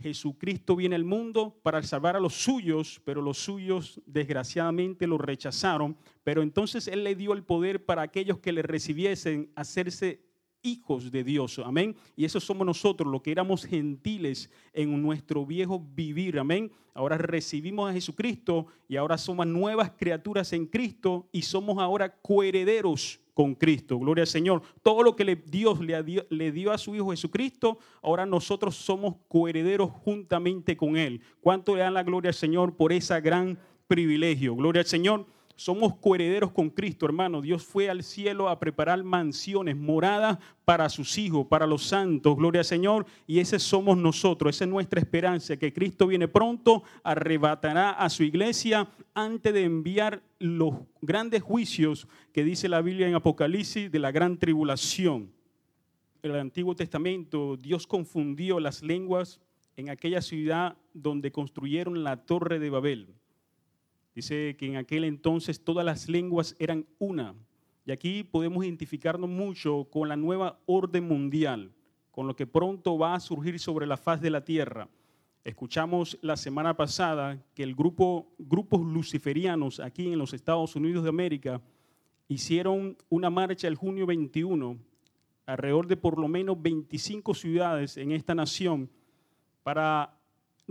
Jesucristo 0.00 0.76
viene 0.76 0.96
al 0.96 1.04
mundo 1.04 1.58
para 1.62 1.82
salvar 1.82 2.16
a 2.16 2.20
los 2.20 2.34
suyos, 2.34 3.00
pero 3.04 3.22
los 3.22 3.38
suyos 3.38 4.00
desgraciadamente 4.06 5.06
lo 5.06 5.18
rechazaron. 5.18 5.96
Pero 6.24 6.42
entonces 6.42 6.88
Él 6.88 7.04
le 7.04 7.14
dio 7.14 7.32
el 7.32 7.42
poder 7.42 7.84
para 7.84 8.02
aquellos 8.02 8.38
que 8.38 8.52
le 8.52 8.62
recibiesen 8.62 9.50
hacerse 9.54 10.29
hijos 10.62 11.10
de 11.10 11.24
Dios. 11.24 11.58
Amén. 11.58 11.96
Y 12.16 12.24
eso 12.24 12.40
somos 12.40 12.66
nosotros, 12.66 13.10
los 13.10 13.22
que 13.22 13.32
éramos 13.32 13.64
gentiles 13.64 14.50
en 14.72 15.00
nuestro 15.02 15.46
viejo 15.46 15.84
vivir. 15.94 16.38
Amén. 16.38 16.70
Ahora 16.94 17.16
recibimos 17.16 17.88
a 17.88 17.92
Jesucristo 17.92 18.66
y 18.88 18.96
ahora 18.96 19.16
somos 19.16 19.46
nuevas 19.46 19.92
criaturas 19.96 20.52
en 20.52 20.66
Cristo 20.66 21.28
y 21.32 21.42
somos 21.42 21.78
ahora 21.78 22.20
coherederos 22.20 23.20
con 23.32 23.54
Cristo. 23.54 23.98
Gloria 23.98 24.22
al 24.22 24.28
Señor. 24.28 24.62
Todo 24.82 25.02
lo 25.02 25.16
que 25.16 25.42
Dios 25.46 25.80
le 25.80 26.52
dio, 26.52 26.72
a 26.72 26.78
su 26.78 26.94
Hijo 26.94 27.10
Jesucristo, 27.10 27.78
ahora 28.02 28.26
nosotros 28.26 28.76
somos 28.76 29.16
coherederos 29.28 29.90
juntamente 29.90 30.76
con 30.76 30.96
Él. 30.96 31.22
¿Cuánto 31.40 31.74
le 31.74 31.82
dan 31.82 31.94
la 31.94 32.02
gloria 32.02 32.30
al 32.30 32.34
Señor 32.34 32.76
por 32.76 32.92
ese 32.92 33.18
gran 33.20 33.58
privilegio? 33.86 34.54
Gloria 34.56 34.80
al 34.80 34.86
Señor. 34.86 35.26
Somos 35.60 35.94
coherederos 35.96 36.52
con 36.52 36.70
Cristo, 36.70 37.04
hermano. 37.04 37.42
Dios 37.42 37.62
fue 37.62 37.90
al 37.90 38.02
cielo 38.02 38.48
a 38.48 38.58
preparar 38.58 39.04
mansiones, 39.04 39.76
moradas 39.76 40.38
para 40.64 40.88
sus 40.88 41.18
hijos, 41.18 41.48
para 41.48 41.66
los 41.66 41.82
santos. 41.82 42.34
Gloria 42.34 42.60
al 42.60 42.64
Señor. 42.64 43.04
Y 43.26 43.40
ese 43.40 43.58
somos 43.58 43.98
nosotros. 43.98 44.56
Esa 44.56 44.64
es 44.64 44.70
nuestra 44.70 45.00
esperanza, 45.00 45.58
que 45.58 45.70
Cristo 45.70 46.06
viene 46.06 46.28
pronto, 46.28 46.82
arrebatará 47.02 47.90
a 47.90 48.08
su 48.08 48.22
iglesia 48.22 48.88
antes 49.12 49.52
de 49.52 49.64
enviar 49.64 50.22
los 50.38 50.76
grandes 51.02 51.42
juicios 51.42 52.08
que 52.32 52.42
dice 52.42 52.66
la 52.66 52.80
Biblia 52.80 53.06
en 53.06 53.16
Apocalipsis 53.16 53.92
de 53.92 53.98
la 53.98 54.12
gran 54.12 54.38
tribulación. 54.38 55.30
En 56.22 56.30
el 56.30 56.40
Antiguo 56.40 56.74
Testamento, 56.74 57.58
Dios 57.58 57.86
confundió 57.86 58.60
las 58.60 58.82
lenguas 58.82 59.42
en 59.76 59.90
aquella 59.90 60.22
ciudad 60.22 60.78
donde 60.94 61.30
construyeron 61.30 62.02
la 62.02 62.16
torre 62.16 62.58
de 62.58 62.70
Babel. 62.70 63.19
Dice 64.14 64.56
que 64.58 64.66
en 64.66 64.76
aquel 64.76 65.04
entonces 65.04 65.62
todas 65.62 65.84
las 65.84 66.08
lenguas 66.08 66.56
eran 66.58 66.86
una. 66.98 67.34
Y 67.86 67.92
aquí 67.92 68.24
podemos 68.24 68.64
identificarnos 68.64 69.30
mucho 69.30 69.88
con 69.90 70.08
la 70.08 70.16
nueva 70.16 70.58
orden 70.66 71.04
mundial, 71.04 71.72
con 72.10 72.26
lo 72.26 72.36
que 72.36 72.46
pronto 72.46 72.98
va 72.98 73.14
a 73.14 73.20
surgir 73.20 73.58
sobre 73.58 73.86
la 73.86 73.96
faz 73.96 74.20
de 74.20 74.30
la 74.30 74.44
tierra. 74.44 74.88
Escuchamos 75.42 76.18
la 76.20 76.36
semana 76.36 76.76
pasada 76.76 77.42
que 77.54 77.62
el 77.62 77.74
grupo, 77.74 78.34
grupos 78.38 78.82
luciferianos 78.82 79.80
aquí 79.80 80.12
en 80.12 80.18
los 80.18 80.34
Estados 80.34 80.76
Unidos 80.76 81.02
de 81.02 81.08
América 81.08 81.62
hicieron 82.28 82.96
una 83.08 83.30
marcha 83.30 83.66
el 83.66 83.74
junio 83.74 84.06
21, 84.06 84.78
alrededor 85.46 85.86
de 85.86 85.96
por 85.96 86.18
lo 86.18 86.28
menos 86.28 86.60
25 86.60 87.34
ciudades 87.34 87.96
en 87.96 88.12
esta 88.12 88.34
nación, 88.34 88.90
para 89.62 90.19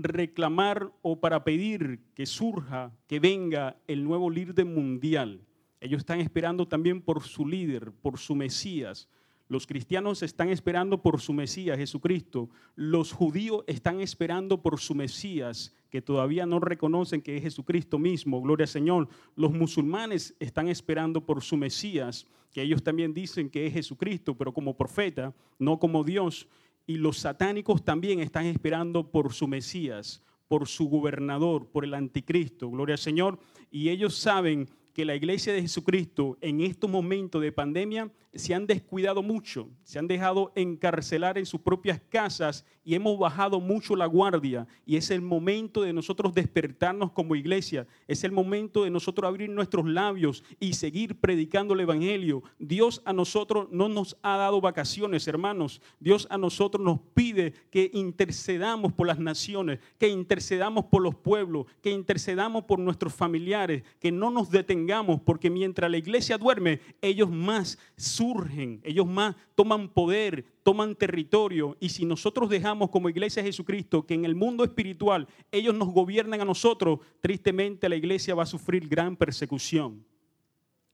reclamar 0.04 0.92
o 1.02 1.20
para 1.20 1.44
pedir 1.44 2.00
que 2.16 2.26
surja, 2.26 2.92
que 3.08 3.20
venga 3.20 3.78
el 3.88 4.04
nuevo 4.04 4.30
líder 4.30 4.66
mundial. 4.66 5.42
Ellos 5.82 6.00
están 6.00 6.20
esperando 6.20 6.68
también 6.68 7.02
por 7.02 7.24
su 7.24 7.46
líder, 7.48 7.92
por 7.92 8.18
su 8.18 8.36
Mesías. 8.36 9.10
Los 9.48 9.66
cristianos 9.66 10.22
están 10.22 10.50
esperando 10.50 11.02
por 11.02 11.20
su 11.20 11.34
Mesías, 11.34 11.78
Jesucristo. 11.78 12.50
Los 12.76 13.12
judíos 13.12 13.64
están 13.66 14.00
esperando 14.00 14.62
por 14.62 14.80
su 14.80 14.94
Mesías, 14.94 15.76
que 15.90 16.04
todavía 16.04 16.46
no 16.46 16.60
reconocen 16.60 17.22
que 17.22 17.36
es 17.36 17.44
Jesucristo 17.44 17.98
mismo. 17.98 18.42
Gloria 18.42 18.66
al 18.66 18.70
Señor. 18.70 19.10
Los 19.36 19.52
musulmanes 19.52 20.36
están 20.40 20.68
esperando 20.68 21.26
por 21.26 21.42
su 21.42 21.58
Mesías, 21.58 22.28
que 22.52 22.62
ellos 22.62 22.84
también 22.84 23.14
dicen 23.14 23.50
que 23.50 23.66
es 23.66 23.74
Jesucristo, 23.74 24.38
pero 24.38 24.54
como 24.54 24.78
profeta, 24.78 25.34
no 25.58 25.80
como 25.80 26.04
Dios 26.04 26.48
y 26.90 26.98
los 26.98 27.20
satánicos 27.20 27.86
también 27.86 28.20
están 28.20 28.48
esperando 28.48 29.12
por 29.12 29.32
su 29.32 29.48
Mesías, 29.48 30.24
por 30.48 30.68
su 30.68 30.90
gobernador, 30.90 31.68
por 31.68 31.84
el 31.86 31.94
anticristo, 31.94 32.68
gloria 32.68 32.96
al 32.96 33.00
Señor, 33.00 33.38
y 33.70 33.90
ellos 33.90 34.16
saben 34.16 34.68
que 34.94 35.06
la 35.06 35.16
iglesia 35.16 35.54
de 35.54 35.62
Jesucristo 35.62 36.38
en 36.42 36.62
estos 36.62 36.90
momentos 36.90 37.42
de 37.42 37.52
pandemia 37.52 38.12
se 38.34 38.54
han 38.54 38.68
descuidado 38.68 39.24
mucho, 39.24 39.70
se 39.84 39.98
han 39.98 40.08
dejado 40.08 40.52
encarcelar 40.56 41.38
en 41.38 41.46
sus 41.46 41.62
propias 41.62 42.00
casas 42.10 42.66
y 42.84 42.94
hemos 42.96 43.18
bajado 43.18 43.60
mucho 43.60 43.96
la 43.96 44.06
guardia. 44.06 44.68
Y 44.86 44.98
es 44.98 45.10
el 45.10 45.22
momento 45.22 45.82
de 45.82 45.94
nosotros 45.94 46.34
despertarnos 46.34 47.12
como 47.12 47.36
iglesia, 47.36 47.88
es 48.08 48.24
el 48.24 48.32
momento 48.32 48.84
de 48.84 48.92
nosotros 48.92 49.28
abrir 49.28 49.50
nuestros 49.50 49.88
labios 49.88 50.44
y 50.60 50.74
seguir 50.74 51.20
predicando 51.20 51.74
el 51.74 51.82
Evangelio. 51.82 52.44
Dios 52.60 53.02
a 53.06 53.14
nosotros 53.14 53.68
no 53.72 53.90
nos 53.90 54.18
ha 54.22 54.38
dado 54.38 54.62
vacaciones, 54.62 55.28
hermanos. 55.28 55.82
Dios 56.00 56.28
a 56.30 56.38
nosotros 56.38 56.84
nos 56.84 57.00
pide 57.14 57.54
que 57.72 57.90
intercedamos 57.94 58.94
por 58.94 59.08
las 59.08 59.20
naciones, 59.20 59.80
que 59.98 60.08
intercedamos 60.08 60.86
por 60.86 61.02
los 61.02 61.16
pueblos, 61.16 61.66
que 61.82 61.92
intercedamos 61.92 62.66
por 62.66 62.80
nuestros 62.80 63.14
familiares, 63.14 63.84
que 64.00 64.12
no 64.12 64.30
nos 64.30 64.52
detengamos 64.52 64.79
porque 65.26 65.50
mientras 65.50 65.90
la 65.90 65.98
iglesia 65.98 66.38
duerme, 66.38 66.80
ellos 67.02 67.30
más 67.30 67.78
surgen, 67.96 68.82
ellos 68.84 69.08
más 69.08 69.36
toman 69.56 69.90
poder, 69.90 70.46
toman 70.64 70.96
territorio. 70.96 71.78
Y 71.80 71.90
si 71.90 72.06
nosotros 72.06 72.50
dejamos 72.50 72.90
como 72.90 73.10
iglesia 73.10 73.44
Jesucristo 73.44 74.06
que 74.06 74.14
en 74.14 74.26
el 74.26 74.36
mundo 74.36 74.64
espiritual 74.64 75.28
ellos 75.52 75.74
nos 75.76 75.90
gobiernan 75.90 76.42
a 76.42 76.46
nosotros, 76.46 77.00
tristemente 77.22 77.90
la 77.90 77.96
iglesia 77.96 78.36
va 78.36 78.44
a 78.44 78.48
sufrir 78.48 78.88
gran 78.88 79.16
persecución 79.16 80.04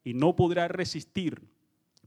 y 0.03 0.13
no 0.13 0.35
podrá 0.35 0.67
resistir. 0.67 1.41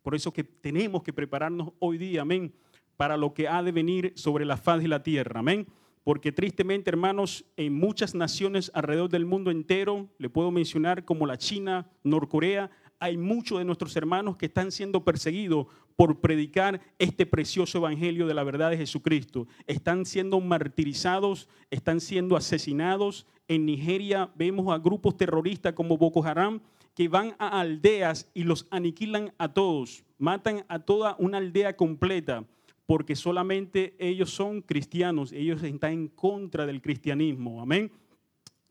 Por 0.03 0.15
eso 0.15 0.33
que 0.33 0.45
tenemos 0.45 1.03
que 1.03 1.13
prepararnos 1.13 1.73
hoy 1.79 1.99
día, 1.99 2.23
amén, 2.23 2.53
para 2.97 3.17
lo 3.17 3.35
que 3.35 3.49
ha 3.49 3.63
de 3.63 3.73
venir 3.73 4.13
sobre 4.17 4.45
la 4.45 4.57
faz 4.57 4.81
de 4.81 4.89
la 4.89 5.03
tierra, 5.03 5.41
amén 5.41 5.67
porque 6.05 6.33
tristemente, 6.33 6.91
hermanos, 6.91 7.45
en 7.57 7.75
muchas 7.75 8.15
naciones 8.15 8.71
alrededor 8.75 9.11
del 9.11 9.27
mundo 9.27 9.51
entero, 9.51 10.09
le 10.19 10.31
puedo 10.31 10.51
mencionar 10.51 11.05
como 11.05 11.27
la 11.27 11.39
China, 11.39 11.91
Norcorea, 12.03 12.71
hay 13.01 13.17
muchos 13.17 13.59
de 13.59 13.65
nuestros 13.65 13.95
hermanos 13.97 14.37
que 14.37 14.47
están 14.47 14.73
siendo 14.73 15.05
perseguidos 15.05 15.67
por 15.95 16.21
predicar 16.21 16.81
este 16.99 17.27
precioso 17.27 17.79
evangelio 17.79 18.27
de 18.27 18.35
la 18.35 18.45
verdad 18.45 18.71
de 18.71 18.77
Jesucristo. 18.77 19.47
Están 19.67 20.05
siendo 20.05 20.41
martirizados, 20.41 21.49
están 21.71 22.01
siendo 22.01 22.37
asesinados. 22.37 23.27
En 23.47 23.67
Nigeria 23.67 24.31
vemos 24.35 24.73
a 24.73 24.79
grupos 24.79 25.17
terroristas 25.17 25.75
como 25.75 25.97
Boko 25.97 26.25
Haram 26.25 26.61
que 26.95 27.09
van 27.09 27.37
a 27.39 27.61
aldeas 27.61 28.29
y 28.35 28.43
los 28.43 28.67
aniquilan 28.71 29.33
a 29.39 29.53
todos, 29.53 30.03
matan 30.19 30.65
a 30.69 30.81
toda 30.81 31.15
una 31.21 31.39
aldea 31.39 31.77
completa 31.77 32.45
porque 32.89 33.17
solamente 33.17 33.95
ellos 33.99 34.31
son 34.31 34.63
cristianos, 34.63 35.31
ellos 35.33 35.63
están 35.63 35.93
en 35.93 36.09
contra 36.09 36.65
del 36.65 36.81
cristianismo. 36.81 37.61
Amén. 37.61 37.93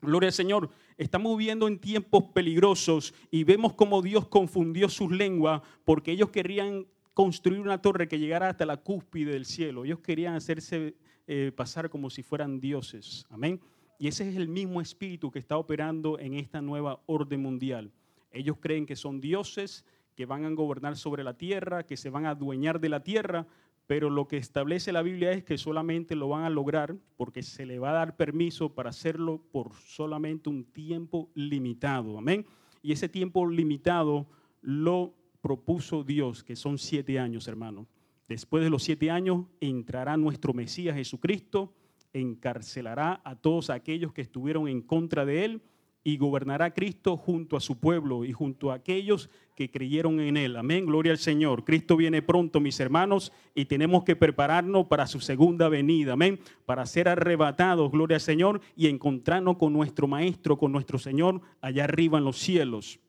Gloria 0.00 0.26
al 0.26 0.32
Señor. 0.32 0.70
Estamos 0.96 1.38
viviendo 1.38 1.68
en 1.68 1.78
tiempos 1.78 2.24
peligrosos 2.34 3.14
y 3.30 3.44
vemos 3.44 3.74
cómo 3.74 4.02
Dios 4.02 4.26
confundió 4.26 4.88
sus 4.88 5.12
lenguas 5.12 5.62
porque 5.84 6.10
ellos 6.10 6.30
querían 6.30 6.88
construir 7.14 7.60
una 7.60 7.80
torre 7.80 8.08
que 8.08 8.18
llegara 8.18 8.48
hasta 8.48 8.66
la 8.66 8.78
cúspide 8.78 9.30
del 9.30 9.44
cielo. 9.44 9.84
Ellos 9.84 10.00
querían 10.00 10.34
hacerse 10.34 10.96
eh, 11.28 11.52
pasar 11.54 11.88
como 11.88 12.10
si 12.10 12.24
fueran 12.24 12.58
dioses. 12.58 13.24
Amén. 13.30 13.60
Y 14.00 14.08
ese 14.08 14.28
es 14.28 14.34
el 14.34 14.48
mismo 14.48 14.80
espíritu 14.80 15.30
que 15.30 15.38
está 15.38 15.56
operando 15.58 16.18
en 16.18 16.34
esta 16.34 16.60
nueva 16.60 17.00
orden 17.06 17.40
mundial. 17.40 17.92
Ellos 18.32 18.56
creen 18.58 18.84
que 18.84 18.96
son 18.96 19.20
dioses, 19.20 19.84
que 20.16 20.26
van 20.26 20.44
a 20.44 20.50
gobernar 20.50 20.96
sobre 20.96 21.22
la 21.22 21.34
tierra, 21.34 21.86
que 21.86 21.96
se 21.96 22.10
van 22.10 22.26
a 22.26 22.30
adueñar 22.30 22.80
de 22.80 22.88
la 22.88 23.04
tierra, 23.04 23.46
pero 23.88 24.10
lo 24.10 24.28
que 24.28 24.36
establece 24.36 24.92
la 24.92 25.00
Biblia 25.00 25.32
es 25.32 25.42
que 25.44 25.56
solamente 25.56 26.14
lo 26.14 26.28
van 26.28 26.44
a 26.44 26.50
lograr 26.50 26.94
porque 27.16 27.42
se 27.42 27.64
le 27.64 27.78
va 27.78 27.88
a 27.88 27.94
dar 27.94 28.16
permiso 28.16 28.74
para 28.74 28.90
hacerlo 28.90 29.42
por 29.50 29.72
solamente 29.72 30.50
un 30.50 30.64
tiempo 30.66 31.30
limitado. 31.34 32.18
Amén. 32.18 32.44
Y 32.82 32.92
ese 32.92 33.08
tiempo 33.08 33.48
limitado 33.48 34.26
lo 34.60 35.14
propuso 35.40 36.04
Dios, 36.04 36.44
que 36.44 36.54
son 36.54 36.76
siete 36.76 37.18
años, 37.18 37.48
hermano. 37.48 37.86
Después 38.28 38.62
de 38.62 38.68
los 38.68 38.82
siete 38.82 39.10
años 39.10 39.46
entrará 39.58 40.18
nuestro 40.18 40.52
Mesías 40.52 40.94
Jesucristo, 40.94 41.72
encarcelará 42.12 43.22
a 43.24 43.36
todos 43.36 43.70
aquellos 43.70 44.12
que 44.12 44.20
estuvieron 44.20 44.68
en 44.68 44.82
contra 44.82 45.24
de 45.24 45.46
él 45.46 45.62
y 46.04 46.16
gobernará 46.16 46.72
Cristo 46.72 47.16
junto 47.16 47.56
a 47.56 47.60
su 47.60 47.78
pueblo 47.78 48.24
y 48.24 48.32
junto 48.32 48.70
a 48.70 48.74
aquellos 48.74 49.30
que 49.54 49.70
creyeron 49.70 50.20
en 50.20 50.36
él. 50.36 50.56
Amén, 50.56 50.86
gloria 50.86 51.12
al 51.12 51.18
Señor. 51.18 51.64
Cristo 51.64 51.96
viene 51.96 52.22
pronto, 52.22 52.60
mis 52.60 52.78
hermanos, 52.78 53.32
y 53.54 53.64
tenemos 53.64 54.04
que 54.04 54.14
prepararnos 54.14 54.86
para 54.86 55.06
su 55.06 55.20
segunda 55.20 55.68
venida. 55.68 56.12
Amén, 56.12 56.38
para 56.64 56.86
ser 56.86 57.08
arrebatados, 57.08 57.90
gloria 57.90 58.16
al 58.16 58.20
Señor, 58.20 58.60
y 58.76 58.86
encontrarnos 58.86 59.56
con 59.56 59.72
nuestro 59.72 60.06
Maestro, 60.06 60.56
con 60.56 60.70
nuestro 60.72 60.98
Señor, 60.98 61.40
allá 61.60 61.84
arriba 61.84 62.18
en 62.18 62.24
los 62.24 62.38
cielos. 62.38 63.00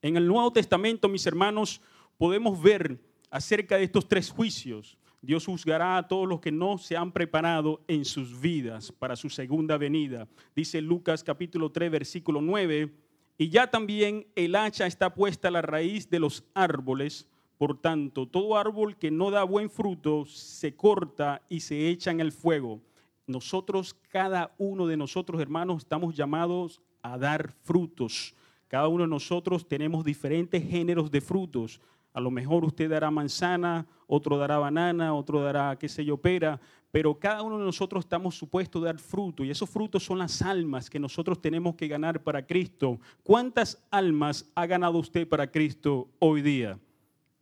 En 0.00 0.16
el 0.16 0.26
Nuevo 0.26 0.52
Testamento, 0.52 1.08
mis 1.08 1.26
hermanos, 1.26 1.82
podemos 2.16 2.62
ver 2.62 2.98
acerca 3.30 3.76
de 3.76 3.84
estos 3.84 4.08
tres 4.08 4.30
juicios. 4.30 4.96
Dios 5.26 5.44
juzgará 5.44 5.98
a 5.98 6.06
todos 6.06 6.28
los 6.28 6.40
que 6.40 6.52
no 6.52 6.78
se 6.78 6.96
han 6.96 7.10
preparado 7.10 7.80
en 7.88 8.04
sus 8.04 8.40
vidas 8.40 8.92
para 8.92 9.16
su 9.16 9.28
segunda 9.28 9.76
venida. 9.76 10.28
Dice 10.54 10.80
Lucas 10.80 11.24
capítulo 11.24 11.72
3, 11.72 11.90
versículo 11.90 12.40
9, 12.40 12.94
y 13.36 13.48
ya 13.48 13.66
también 13.66 14.28
el 14.36 14.54
hacha 14.54 14.86
está 14.86 15.12
puesta 15.12 15.48
a 15.48 15.50
la 15.50 15.62
raíz 15.62 16.08
de 16.08 16.20
los 16.20 16.44
árboles. 16.54 17.28
Por 17.58 17.80
tanto, 17.80 18.28
todo 18.28 18.56
árbol 18.56 18.96
que 18.96 19.10
no 19.10 19.32
da 19.32 19.42
buen 19.42 19.68
fruto 19.68 20.26
se 20.26 20.76
corta 20.76 21.42
y 21.48 21.58
se 21.58 21.88
echa 21.88 22.12
en 22.12 22.20
el 22.20 22.30
fuego. 22.30 22.80
Nosotros, 23.26 23.94
cada 24.12 24.54
uno 24.58 24.86
de 24.86 24.96
nosotros, 24.96 25.40
hermanos, 25.40 25.78
estamos 25.78 26.14
llamados 26.14 26.80
a 27.02 27.18
dar 27.18 27.52
frutos. 27.64 28.32
Cada 28.68 28.86
uno 28.86 29.02
de 29.02 29.10
nosotros 29.10 29.66
tenemos 29.66 30.04
diferentes 30.04 30.62
géneros 30.62 31.10
de 31.10 31.20
frutos. 31.20 31.80
A 32.16 32.20
lo 32.20 32.30
mejor 32.30 32.64
usted 32.64 32.88
dará 32.88 33.10
manzana, 33.10 33.86
otro 34.06 34.38
dará 34.38 34.56
banana, 34.56 35.12
otro 35.12 35.42
dará, 35.42 35.76
qué 35.78 35.86
sé 35.86 36.02
yo, 36.02 36.16
pera, 36.16 36.58
pero 36.90 37.18
cada 37.18 37.42
uno 37.42 37.58
de 37.58 37.64
nosotros 37.66 38.06
estamos 38.06 38.34
supuestos 38.34 38.80
a 38.80 38.86
dar 38.86 38.98
fruto 38.98 39.44
y 39.44 39.50
esos 39.50 39.68
frutos 39.68 40.02
son 40.02 40.20
las 40.20 40.40
almas 40.40 40.88
que 40.88 40.98
nosotros 40.98 41.42
tenemos 41.42 41.74
que 41.74 41.88
ganar 41.88 42.22
para 42.22 42.46
Cristo. 42.46 42.98
¿Cuántas 43.22 43.86
almas 43.90 44.50
ha 44.54 44.64
ganado 44.64 44.96
usted 44.96 45.28
para 45.28 45.50
Cristo 45.50 46.08
hoy 46.18 46.40
día? 46.40 46.78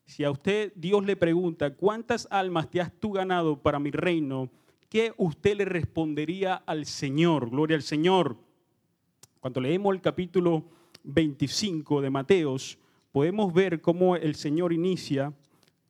Si 0.06 0.24
a 0.24 0.32
usted 0.32 0.72
Dios 0.74 1.04
le 1.04 1.14
pregunta, 1.14 1.76
¿cuántas 1.76 2.26
almas 2.28 2.68
te 2.68 2.80
has 2.80 2.92
tú 2.98 3.12
ganado 3.12 3.62
para 3.62 3.78
mi 3.78 3.92
reino? 3.92 4.50
¿Qué 4.88 5.14
usted 5.16 5.56
le 5.56 5.66
respondería 5.66 6.56
al 6.56 6.84
Señor? 6.86 7.48
Gloria 7.48 7.76
al 7.76 7.84
Señor. 7.84 8.36
Cuando 9.38 9.60
leemos 9.60 9.94
el 9.94 10.00
capítulo 10.00 10.64
25 11.04 12.00
de 12.00 12.10
Mateos, 12.10 12.76
podemos 13.14 13.54
ver 13.54 13.80
cómo 13.80 14.16
el 14.16 14.34
Señor 14.34 14.72
inicia 14.72 15.32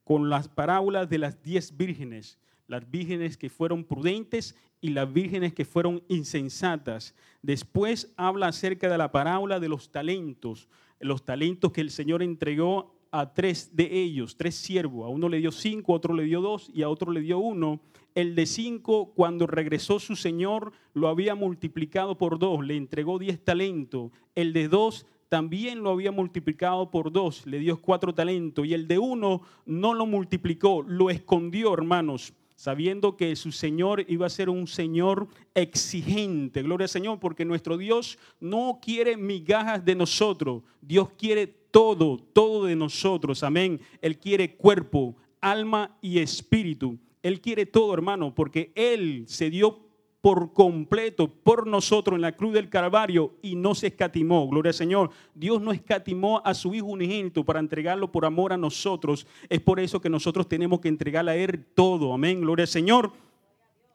con 0.05 0.29
las 0.29 0.47
parábolas 0.47 1.09
de 1.09 1.17
las 1.17 1.43
diez 1.43 1.75
vírgenes, 1.75 2.39
las 2.67 2.91
vírgenes 2.91 3.39
que 3.39 3.49
fueron 3.49 3.83
prudentes 3.83 4.55
y 4.83 4.91
las 4.91 5.11
vírgenes 5.11 5.55
que 5.55 5.65
fueron 5.65 6.03
insensatas. 6.09 7.15
Después 7.41 8.13
habla 8.19 8.49
acerca 8.49 8.91
de 8.91 8.99
la 8.99 9.11
parábola 9.11 9.59
de 9.59 9.71
los 9.71 9.91
talentos, 9.91 10.69
los 11.01 11.25
talentos 11.25 11.73
que 11.73 11.81
el 11.81 11.89
Señor 11.89 12.23
entregó 12.23 12.95
a 13.11 13.33
tres 13.33 13.75
de 13.75 14.03
ellos, 14.03 14.37
tres 14.37 14.57
siervos. 14.57 15.07
A 15.07 15.09
uno 15.09 15.31
le 15.31 15.39
dio 15.39 15.51
cinco, 15.51 15.95
a 15.95 15.97
otro 15.97 16.13
le 16.13 16.25
dio 16.25 16.43
dos 16.43 16.71
y 16.75 16.83
a 16.83 16.91
otro 16.91 17.11
le 17.11 17.23
dio 17.23 17.39
uno. 17.39 17.81
El 18.15 18.35
de 18.35 18.45
cinco, 18.45 19.15
cuando 19.15 19.47
regresó 19.47 19.99
su 19.99 20.15
Señor, 20.15 20.73
lo 20.93 21.09
había 21.09 21.35
multiplicado 21.35 22.19
por 22.19 22.39
dos, 22.39 22.63
le 22.67 22.77
entregó 22.77 23.19
diez 23.19 23.43
talentos. 23.43 24.13
El 24.35 24.53
de 24.53 24.69
dos 24.69 25.07
también 25.35 25.83
lo 25.83 25.91
había 25.91 26.13
multiplicado 26.13 26.93
por 26.93 27.11
dos, 27.11 27.45
le 27.45 27.59
dio 27.59 27.83
cuatro 27.83 28.15
talentos, 28.15 28.65
y 28.65 28.73
el 28.73 28.87
de 28.87 29.01
uno 29.01 29.43
no 29.67 29.93
lo 29.93 30.07
multiplicó, 30.07 30.85
lo 30.87 31.11
escondió, 31.11 31.75
hermanos, 31.75 32.35
sabiendo 32.55 33.17
que 33.17 33.35
su 33.35 33.51
Señor 33.51 34.05
iba 34.07 34.27
a 34.27 34.31
ser 34.31 34.49
un 34.49 34.69
Señor 34.69 35.27
exigente. 35.53 36.63
Gloria 36.63 36.85
al 36.85 36.89
Señor, 36.89 37.19
porque 37.19 37.45
nuestro 37.45 37.77
Dios 37.77 38.17
no 38.39 38.79
quiere 38.81 39.17
migajas 39.17 39.85
de 39.85 39.97
nosotros, 39.97 40.63
Dios 40.81 41.09
quiere 41.19 41.49
todo, 41.49 42.17
todo 42.17 42.67
de 42.67 42.77
nosotros, 42.77 43.43
amén. 43.43 43.81
Él 44.01 44.21
quiere 44.21 44.55
cuerpo, 44.55 45.17
alma 45.41 45.99
y 46.01 46.21
espíritu. 46.21 46.97
Él 47.25 47.41
quiere 47.41 47.67
todo, 47.67 47.93
hermano, 47.93 48.33
porque 48.33 48.71
Él 48.77 49.25
se 49.27 49.51
dio 49.51 49.81
por 50.25 50.55
completo 50.55 51.29
por 51.29 51.67
nosotros 51.67 52.17
en 52.17 52.23
la 52.23 52.33
cruz 52.33 52.55
del 52.55 52.71
Calvario 52.71 53.35
y 53.43 53.57
no 53.57 53.75
se 53.75 53.89
escatimó. 53.89 54.49
Gloria 54.49 54.71
al 54.71 54.75
Señor. 54.75 55.11
Dios 55.35 55.61
no 55.61 55.71
escatimó 55.71 56.41
a 56.43 56.55
su 56.55 56.75
Hijo 56.75 56.87
unigénito 56.87 57.45
para 57.45 57.61
entregarlo 57.61 58.11
por 58.11 58.25
amor 58.25 58.55
a 58.55 58.57
nosotros. 58.57 59.27
Es 59.51 59.61
por 59.61 59.81
eso 59.81 60.01
que 60.01 60.09
nosotros 60.09 60.49
tenemos 60.49 60.81
que 60.81 60.89
entregarle 60.89 61.31
a 61.31 61.37
Él 61.37 61.67
todo. 61.75 62.15
Amén. 62.15 62.41
Gloria 62.41 62.63
al 62.63 62.69
Señor. 62.69 63.13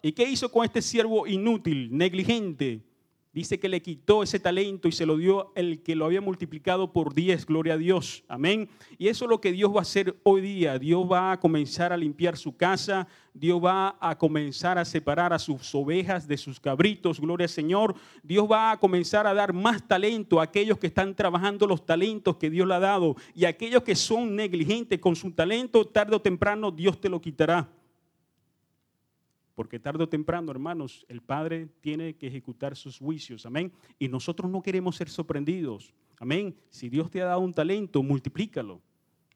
¿Y 0.03 0.11
qué 0.11 0.29
hizo 0.29 0.51
con 0.51 0.63
este 0.63 0.83
siervo 0.83 1.25
inútil, 1.25 1.89
negligente? 1.97 2.81
Dice 3.31 3.59
que 3.59 3.69
le 3.69 3.83
quitó 3.83 4.23
ese 4.23 4.39
talento 4.39 4.87
y 4.87 4.91
se 4.91 5.05
lo 5.05 5.15
dio 5.15 5.51
el 5.55 5.83
que 5.83 5.95
lo 5.95 6.05
había 6.05 6.19
multiplicado 6.19 6.91
por 6.91 7.13
10, 7.13 7.45
gloria 7.45 7.75
a 7.75 7.77
Dios, 7.77 8.23
amén. 8.27 8.67
Y 8.97 9.07
eso 9.07 9.25
es 9.25 9.29
lo 9.29 9.39
que 9.39 9.51
Dios 9.51 9.71
va 9.71 9.79
a 9.79 9.81
hacer 9.83 10.19
hoy 10.23 10.41
día. 10.41 10.79
Dios 10.79 11.03
va 11.09 11.33
a 11.33 11.39
comenzar 11.39 11.93
a 11.93 11.97
limpiar 11.97 12.37
su 12.37 12.57
casa, 12.57 13.07
Dios 13.31 13.63
va 13.63 13.95
a 14.01 14.17
comenzar 14.17 14.79
a 14.79 14.83
separar 14.83 15.31
a 15.31 15.37
sus 15.37 15.75
ovejas 15.75 16.27
de 16.27 16.37
sus 16.37 16.59
cabritos, 16.59 17.21
gloria 17.21 17.45
al 17.45 17.49
Señor. 17.49 17.93
Dios 18.23 18.49
va 18.51 18.71
a 18.71 18.79
comenzar 18.79 19.27
a 19.27 19.33
dar 19.35 19.53
más 19.53 19.87
talento 19.87 20.39
a 20.39 20.45
aquellos 20.45 20.79
que 20.79 20.87
están 20.87 21.13
trabajando 21.13 21.67
los 21.67 21.85
talentos 21.85 22.37
que 22.37 22.49
Dios 22.49 22.67
le 22.67 22.73
ha 22.73 22.79
dado 22.79 23.15
y 23.35 23.45
aquellos 23.45 23.83
que 23.83 23.95
son 23.95 24.35
negligentes 24.35 24.97
con 24.97 25.15
su 25.15 25.31
talento, 25.33 25.85
tarde 25.85 26.15
o 26.15 26.21
temprano 26.21 26.71
Dios 26.71 26.99
te 26.99 27.09
lo 27.09 27.21
quitará. 27.21 27.69
Porque 29.59 29.77
tarde 29.77 30.05
o 30.05 30.07
temprano, 30.07 30.51
hermanos, 30.51 31.05
el 31.09 31.19
Padre 31.19 31.67
tiene 31.81 32.15
que 32.15 32.27
ejecutar 32.27 32.77
sus 32.77 32.97
juicios. 32.97 33.45
Amén. 33.45 33.73
Y 33.99 34.07
nosotros 34.07 34.49
no 34.49 34.61
queremos 34.61 34.95
ser 34.95 35.09
sorprendidos. 35.09 35.93
Amén. 36.17 36.55
Si 36.69 36.87
Dios 36.87 37.11
te 37.11 37.21
ha 37.21 37.25
dado 37.25 37.41
un 37.41 37.53
talento, 37.53 38.01
multiplícalo. 38.01 38.79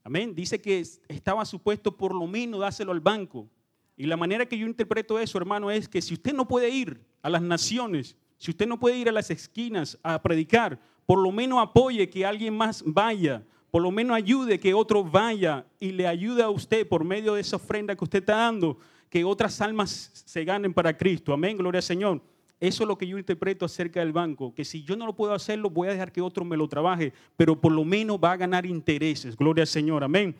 Amén. 0.01 0.33
Dice 0.33 0.61
que 0.61 0.79
estaba 1.09 1.43
supuesto 1.43 1.97
por 1.97 2.15
lo 2.15 2.25
menos 2.25 2.61
dárselo 2.61 2.93
al 2.93 3.01
banco. 3.01 3.49
Y 3.97 4.05
la 4.05 4.15
manera 4.15 4.45
que 4.45 4.57
yo 4.57 4.65
interpreto 4.65 5.19
eso, 5.19 5.37
hermano, 5.37 5.69
es 5.69 5.89
que 5.89 6.01
si 6.01 6.13
usted 6.13 6.33
no 6.33 6.47
puede 6.47 6.69
ir 6.69 7.01
a 7.21 7.29
las 7.29 7.41
naciones, 7.41 8.15
si 8.37 8.51
usted 8.51 8.65
no 8.65 8.79
puede 8.79 8.97
ir 8.97 9.09
a 9.09 9.11
las 9.11 9.29
esquinas 9.29 9.99
a 10.03 10.21
predicar, 10.21 10.79
por 11.05 11.19
lo 11.19 11.33
menos 11.33 11.61
apoye 11.61 12.09
que 12.09 12.25
alguien 12.25 12.55
más 12.55 12.81
vaya, 12.85 13.43
por 13.69 13.81
lo 13.81 13.91
menos 13.91 14.15
ayude 14.15 14.57
que 14.57 14.73
otro 14.73 15.03
vaya 15.03 15.65
y 15.81 15.91
le 15.91 16.07
ayude 16.07 16.43
a 16.43 16.49
usted 16.49 16.87
por 16.87 17.03
medio 17.03 17.33
de 17.33 17.41
esa 17.41 17.57
ofrenda 17.57 17.93
que 17.93 18.05
usted 18.05 18.19
está 18.19 18.37
dando, 18.37 18.77
que 19.13 19.23
otras 19.23 19.61
almas 19.61 20.09
se 20.25 20.43
ganen 20.43 20.73
para 20.73 20.97
Cristo. 20.97 21.33
Amén, 21.33 21.55
gloria 21.55 21.77
al 21.77 21.83
Señor. 21.83 22.19
Eso 22.59 22.81
es 22.83 22.87
lo 22.87 22.97
que 22.97 23.05
yo 23.05 23.19
interpreto 23.19 23.63
acerca 23.63 23.99
del 23.99 24.11
banco, 24.11 24.55
que 24.55 24.65
si 24.65 24.81
yo 24.83 24.95
no 24.95 25.05
lo 25.05 25.15
puedo 25.15 25.35
hacerlo, 25.35 25.69
voy 25.69 25.87
a 25.87 25.91
dejar 25.91 26.11
que 26.11 26.19
otro 26.19 26.43
me 26.43 26.57
lo 26.57 26.67
trabaje, 26.67 27.13
pero 27.37 27.61
por 27.61 27.71
lo 27.71 27.85
menos 27.85 28.17
va 28.17 28.31
a 28.31 28.37
ganar 28.37 28.65
intereses. 28.65 29.37
Gloria 29.37 29.61
al 29.61 29.67
Señor, 29.67 30.03
amén. 30.03 30.35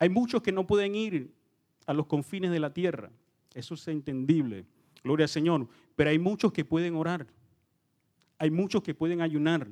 Hay 0.00 0.08
muchos 0.08 0.42
que 0.42 0.50
no 0.50 0.66
pueden 0.66 0.96
ir 0.96 1.32
a 1.86 1.94
los 1.94 2.06
confines 2.06 2.50
de 2.50 2.58
la 2.58 2.74
tierra, 2.74 3.08
eso 3.54 3.74
es 3.74 3.86
entendible. 3.86 4.64
Gloria 5.04 5.26
al 5.26 5.30
Señor, 5.30 5.68
pero 5.94 6.10
hay 6.10 6.18
muchos 6.18 6.52
que 6.52 6.64
pueden 6.64 6.96
orar. 6.96 7.24
Hay 8.36 8.50
muchos 8.50 8.82
que 8.82 8.94
pueden 8.94 9.20
ayunar. 9.20 9.68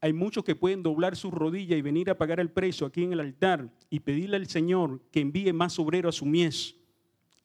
Hay 0.00 0.14
muchos 0.14 0.44
que 0.44 0.56
pueden 0.56 0.82
doblar 0.82 1.14
su 1.14 1.30
rodilla 1.30 1.76
y 1.76 1.82
venir 1.82 2.08
a 2.08 2.16
pagar 2.16 2.40
el 2.40 2.48
precio 2.48 2.86
aquí 2.86 3.02
en 3.02 3.12
el 3.12 3.20
altar 3.20 3.70
y 3.90 4.00
pedirle 4.00 4.38
al 4.38 4.46
Señor 4.46 5.02
que 5.10 5.20
envíe 5.20 5.52
más 5.52 5.78
obrero 5.78 6.08
a 6.08 6.12
su 6.12 6.24
mies. 6.24 6.74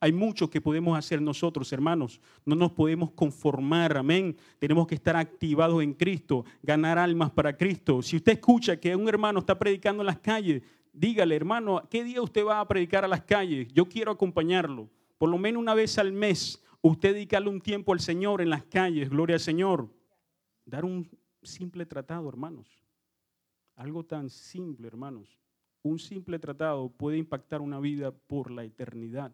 Hay 0.01 0.11
muchos 0.11 0.49
que 0.49 0.59
podemos 0.59 0.97
hacer 0.97 1.21
nosotros, 1.21 1.71
hermanos. 1.71 2.19
No 2.43 2.55
nos 2.55 2.73
podemos 2.73 3.11
conformar, 3.11 3.95
amén. 3.95 4.35
Tenemos 4.59 4.85
que 4.85 4.95
estar 4.95 5.15
activados 5.15 5.81
en 5.81 5.93
Cristo, 5.93 6.43
ganar 6.61 6.97
almas 6.97 7.31
para 7.31 7.55
Cristo. 7.55 8.01
Si 8.01 8.17
usted 8.17 8.33
escucha 8.33 8.77
que 8.77 8.93
un 8.93 9.07
hermano 9.07 9.39
está 9.39 9.57
predicando 9.57 10.01
en 10.01 10.07
las 10.07 10.19
calles, 10.19 10.61
dígale, 10.91 11.35
hermano, 11.35 11.87
¿qué 11.89 12.03
día 12.03 12.21
usted 12.21 12.45
va 12.45 12.59
a 12.59 12.67
predicar 12.67 13.05
a 13.05 13.07
las 13.07 13.21
calles? 13.21 13.71
Yo 13.73 13.87
quiero 13.87 14.11
acompañarlo. 14.11 14.89
Por 15.17 15.29
lo 15.29 15.37
menos 15.37 15.61
una 15.61 15.75
vez 15.75 15.97
al 15.97 16.11
mes, 16.11 16.61
usted 16.81 17.13
dedicarle 17.13 17.49
un 17.49 17.61
tiempo 17.61 17.93
al 17.93 18.01
Señor 18.01 18.41
en 18.41 18.49
las 18.49 18.63
calles, 18.63 19.09
gloria 19.09 19.35
al 19.35 19.39
Señor 19.39 19.87
dar 20.65 20.85
un 20.85 21.09
simple 21.43 21.85
tratado, 21.85 22.29
hermanos. 22.29 22.79
Algo 23.75 24.05
tan 24.05 24.29
simple, 24.29 24.87
hermanos. 24.87 25.37
Un 25.83 25.99
simple 25.99 26.39
tratado 26.39 26.89
puede 26.89 27.17
impactar 27.17 27.61
una 27.61 27.79
vida 27.79 28.11
por 28.11 28.51
la 28.51 28.63
eternidad. 28.63 29.33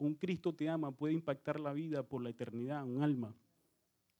Un 0.00 0.14
Cristo 0.14 0.54
te 0.54 0.66
ama 0.66 0.90
puede 0.90 1.12
impactar 1.12 1.60
la 1.60 1.74
vida 1.74 2.02
por 2.02 2.22
la 2.22 2.30
eternidad, 2.30 2.84
un 2.84 3.02
alma. 3.02 3.36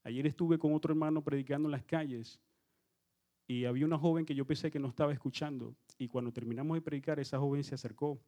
Ayer 0.03 0.27
estuve 0.27 0.59
con 0.59 0.75
otro 0.75 0.93
hermano 0.93 1.25
predicando 1.25 1.69
en 1.69 1.73
las 1.73 1.85
calles 1.85 2.39
y 3.47 3.65
había 3.65 3.87
una 3.87 3.97
joven 3.97 4.27
que 4.27 4.35
yo 4.35 4.47
pensé 4.47 4.71
que 4.71 4.79
no 4.79 4.89
estaba 4.89 5.11
escuchando 5.11 5.75
y 5.97 6.07
cuando 6.07 6.33
terminamos 6.33 6.77
de 6.77 6.83
predicar 6.83 7.19
esa 7.19 7.39
joven 7.39 7.65
se 7.65 7.75
acercó 7.75 8.21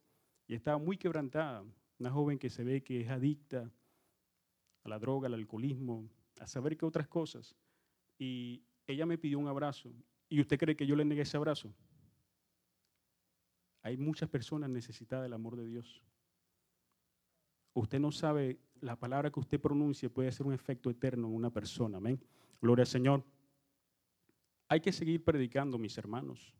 y 0.47 0.55
estaba 0.55 0.79
muy 0.79 0.97
quebrantada. 0.97 1.63
Una 1.99 2.09
joven 2.09 2.39
que 2.39 2.49
se 2.49 2.63
ve 2.63 2.81
que 2.81 3.01
es 3.01 3.09
adicta 3.09 3.71
a 4.83 4.89
la 4.89 4.97
droga, 4.97 5.27
al 5.27 5.35
alcoholismo, 5.35 6.09
a 6.39 6.47
saber 6.47 6.75
qué 6.75 6.87
otras 6.87 7.07
cosas. 7.07 7.55
Y 8.17 8.63
ella 8.87 9.05
me 9.05 9.19
pidió 9.19 9.37
un 9.37 9.47
abrazo. 9.47 9.93
¿Y 10.27 10.41
usted 10.41 10.57
cree 10.57 10.75
que 10.75 10.87
yo 10.87 10.95
le 10.95 11.05
negué 11.05 11.21
ese 11.21 11.37
abrazo? 11.37 11.71
Hay 13.83 13.95
muchas 13.95 14.27
personas 14.27 14.71
necesitadas 14.71 15.25
del 15.25 15.33
amor 15.33 15.55
de 15.55 15.67
Dios. 15.67 16.03
Usted 17.73 17.99
no 17.99 18.11
sabe, 18.11 18.59
la 18.81 18.97
palabra 18.97 19.31
que 19.31 19.39
usted 19.39 19.59
pronuncie 19.59 20.09
puede 20.09 20.29
hacer 20.29 20.45
un 20.45 20.53
efecto 20.53 20.89
eterno 20.89 21.27
en 21.27 21.33
una 21.33 21.49
persona. 21.49 21.97
Amén. 21.97 22.19
Gloria 22.61 22.83
al 22.83 22.87
Señor. 22.87 23.23
Hay 24.67 24.79
que 24.79 24.91
seguir 24.91 25.23
predicando, 25.23 25.77
mis 25.77 25.97
hermanos. 25.97 26.53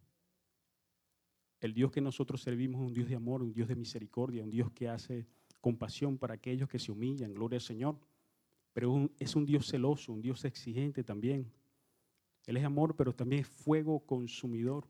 El 1.59 1.73
Dios 1.73 1.91
que 1.91 2.01
nosotros 2.01 2.41
servimos 2.41 2.81
es 2.81 2.87
un 2.87 2.93
Dios 2.93 3.09
de 3.09 3.15
amor, 3.15 3.41
un 3.41 3.53
Dios 3.53 3.67
de 3.67 3.75
misericordia, 3.75 4.43
un 4.43 4.49
Dios 4.49 4.71
que 4.71 4.89
hace 4.89 5.25
compasión 5.61 6.17
para 6.17 6.33
aquellos 6.33 6.67
que 6.67 6.79
se 6.79 6.91
humillan. 6.91 7.33
Gloria 7.33 7.57
al 7.57 7.61
Señor 7.61 7.97
pero 8.73 9.09
es 9.19 9.35
un 9.35 9.45
Dios 9.45 9.67
celoso, 9.67 10.11
un 10.11 10.21
Dios 10.21 10.43
exigente 10.45 11.03
también. 11.03 11.51
Él 12.47 12.57
es 12.57 12.65
amor, 12.65 12.95
pero 12.95 13.13
también 13.13 13.43
es 13.43 13.47
fuego 13.47 13.99
consumidor. 13.99 14.87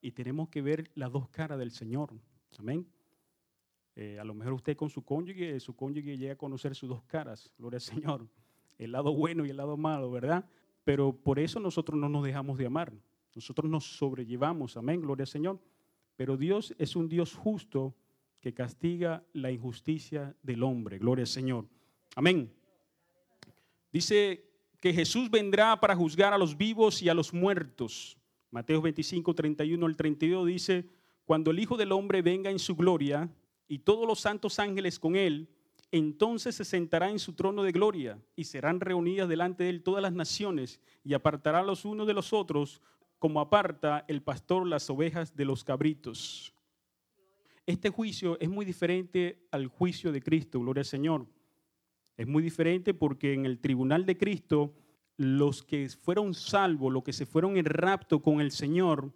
Y 0.00 0.12
tenemos 0.12 0.50
que 0.50 0.60
ver 0.60 0.90
las 0.94 1.10
dos 1.10 1.28
caras 1.30 1.58
del 1.58 1.70
Señor. 1.70 2.12
Amén. 2.58 2.86
Eh, 3.96 4.18
a 4.18 4.24
lo 4.24 4.34
mejor 4.34 4.54
usted 4.54 4.76
con 4.76 4.90
su 4.90 5.04
cónyuge, 5.04 5.60
su 5.60 5.74
cónyuge 5.76 6.16
llega 6.16 6.32
a 6.32 6.36
conocer 6.36 6.74
sus 6.74 6.88
dos 6.88 7.02
caras, 7.04 7.50
gloria 7.58 7.76
al 7.76 7.82
Señor. 7.82 8.26
El 8.78 8.90
lado 8.90 9.14
bueno 9.14 9.46
y 9.46 9.50
el 9.50 9.56
lado 9.56 9.76
malo, 9.76 10.10
¿verdad? 10.10 10.44
Pero 10.82 11.12
por 11.12 11.38
eso 11.38 11.60
nosotros 11.60 11.96
no 11.96 12.08
nos 12.08 12.24
dejamos 12.24 12.58
de 12.58 12.66
amar. 12.66 12.92
Nosotros 13.32 13.70
nos 13.70 13.84
sobrellevamos, 13.84 14.76
amén, 14.76 15.00
gloria 15.00 15.22
al 15.22 15.28
Señor. 15.28 15.60
Pero 16.16 16.36
Dios 16.36 16.74
es 16.76 16.96
un 16.96 17.08
Dios 17.08 17.34
justo 17.34 17.94
que 18.40 18.52
castiga 18.52 19.24
la 19.32 19.52
injusticia 19.52 20.34
del 20.42 20.64
hombre, 20.64 20.98
gloria 20.98 21.22
al 21.22 21.28
Señor. 21.28 21.68
Amén. 22.16 22.52
Dice 23.92 24.44
que 24.80 24.92
Jesús 24.92 25.30
vendrá 25.30 25.78
para 25.78 25.94
juzgar 25.94 26.34
a 26.34 26.38
los 26.38 26.56
vivos 26.56 27.00
y 27.00 27.08
a 27.08 27.14
los 27.14 27.32
muertos. 27.32 28.18
Mateo 28.50 28.82
25, 28.82 29.34
31 29.34 29.86
al 29.86 29.96
32 29.96 30.46
dice, 30.46 30.88
cuando 31.24 31.52
el 31.52 31.60
Hijo 31.60 31.76
del 31.76 31.92
Hombre 31.92 32.22
venga 32.22 32.50
en 32.50 32.58
su 32.58 32.74
gloria 32.76 33.30
y 33.68 33.78
todos 33.78 34.06
los 34.06 34.20
santos 34.20 34.58
ángeles 34.58 34.98
con 34.98 35.16
él, 35.16 35.48
entonces 35.90 36.56
se 36.56 36.64
sentará 36.64 37.10
en 37.10 37.18
su 37.18 37.34
trono 37.34 37.62
de 37.62 37.72
gloria 37.72 38.18
y 38.34 38.44
serán 38.44 38.80
reunidas 38.80 39.28
delante 39.28 39.64
de 39.64 39.70
él 39.70 39.82
todas 39.82 40.02
las 40.02 40.12
naciones 40.12 40.80
y 41.04 41.14
apartará 41.14 41.62
los 41.62 41.84
unos 41.84 42.06
de 42.06 42.14
los 42.14 42.32
otros 42.32 42.82
como 43.18 43.40
aparta 43.40 44.04
el 44.08 44.22
pastor 44.22 44.66
las 44.66 44.90
ovejas 44.90 45.36
de 45.36 45.44
los 45.44 45.62
cabritos. 45.62 46.52
Este 47.64 47.88
juicio 47.88 48.38
es 48.40 48.48
muy 48.48 48.66
diferente 48.66 49.46
al 49.50 49.68
juicio 49.68 50.12
de 50.12 50.20
Cristo, 50.20 50.60
gloria 50.60 50.82
al 50.82 50.86
Señor. 50.86 51.26
Es 52.16 52.26
muy 52.26 52.42
diferente 52.42 52.92
porque 52.92 53.32
en 53.32 53.46
el 53.46 53.58
tribunal 53.58 54.04
de 54.04 54.18
Cristo, 54.18 54.74
los 55.16 55.62
que 55.62 55.88
fueron 55.88 56.34
salvos, 56.34 56.92
los 56.92 57.02
que 57.02 57.12
se 57.12 57.24
fueron 57.24 57.56
en 57.56 57.64
rapto 57.64 58.20
con 58.20 58.40
el 58.40 58.50
Señor, 58.50 59.12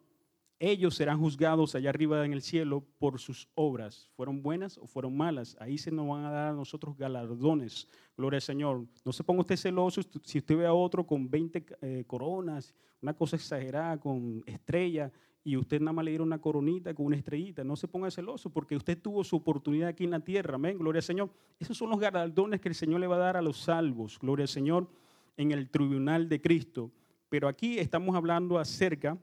ellos 0.60 0.96
serán 0.96 1.20
juzgados 1.20 1.74
allá 1.74 1.90
arriba 1.90 2.24
en 2.24 2.32
el 2.32 2.42
cielo 2.42 2.84
por 2.98 3.20
sus 3.20 3.48
obras. 3.54 4.10
¿Fueron 4.16 4.42
buenas 4.42 4.76
o 4.78 4.86
fueron 4.86 5.16
malas? 5.16 5.56
Ahí 5.60 5.78
se 5.78 5.90
nos 5.92 6.08
van 6.08 6.24
a 6.24 6.30
dar 6.30 6.48
a 6.48 6.52
nosotros 6.52 6.96
galardones. 6.96 7.86
Gloria 8.16 8.38
al 8.38 8.42
Señor. 8.42 8.84
No 9.04 9.12
se 9.12 9.22
ponga 9.22 9.42
usted 9.42 9.56
celoso 9.56 10.00
si 10.24 10.38
usted 10.38 10.56
ve 10.56 10.66
a 10.66 10.72
otro 10.72 11.06
con 11.06 11.30
20 11.30 11.64
eh, 11.80 12.04
coronas, 12.06 12.74
una 13.00 13.14
cosa 13.14 13.36
exagerada, 13.36 13.98
con 13.98 14.42
estrella 14.46 15.12
y 15.44 15.56
usted 15.56 15.80
nada 15.80 15.92
más 15.92 16.04
le 16.04 16.10
dieron 16.10 16.26
una 16.26 16.40
coronita 16.40 16.92
con 16.92 17.06
una 17.06 17.16
estrellita. 17.16 17.62
No 17.62 17.76
se 17.76 17.86
ponga 17.86 18.10
celoso 18.10 18.50
porque 18.50 18.74
usted 18.74 19.00
tuvo 19.00 19.22
su 19.22 19.36
oportunidad 19.36 19.90
aquí 19.90 20.04
en 20.04 20.10
la 20.10 20.20
tierra. 20.20 20.56
Amén, 20.56 20.76
gloria 20.76 20.98
al 20.98 21.04
Señor. 21.04 21.30
Esos 21.58 21.76
son 21.76 21.90
los 21.90 22.00
galardones 22.00 22.60
que 22.60 22.68
el 22.68 22.74
Señor 22.74 23.00
le 23.00 23.06
va 23.06 23.14
a 23.16 23.20
dar 23.20 23.36
a 23.36 23.42
los 23.42 23.58
salvos. 23.58 24.18
Gloria 24.18 24.42
al 24.42 24.48
Señor 24.48 24.88
en 25.36 25.52
el 25.52 25.70
tribunal 25.70 26.28
de 26.28 26.40
Cristo. 26.40 26.90
Pero 27.28 27.46
aquí 27.46 27.78
estamos 27.78 28.16
hablando 28.16 28.58
acerca 28.58 29.16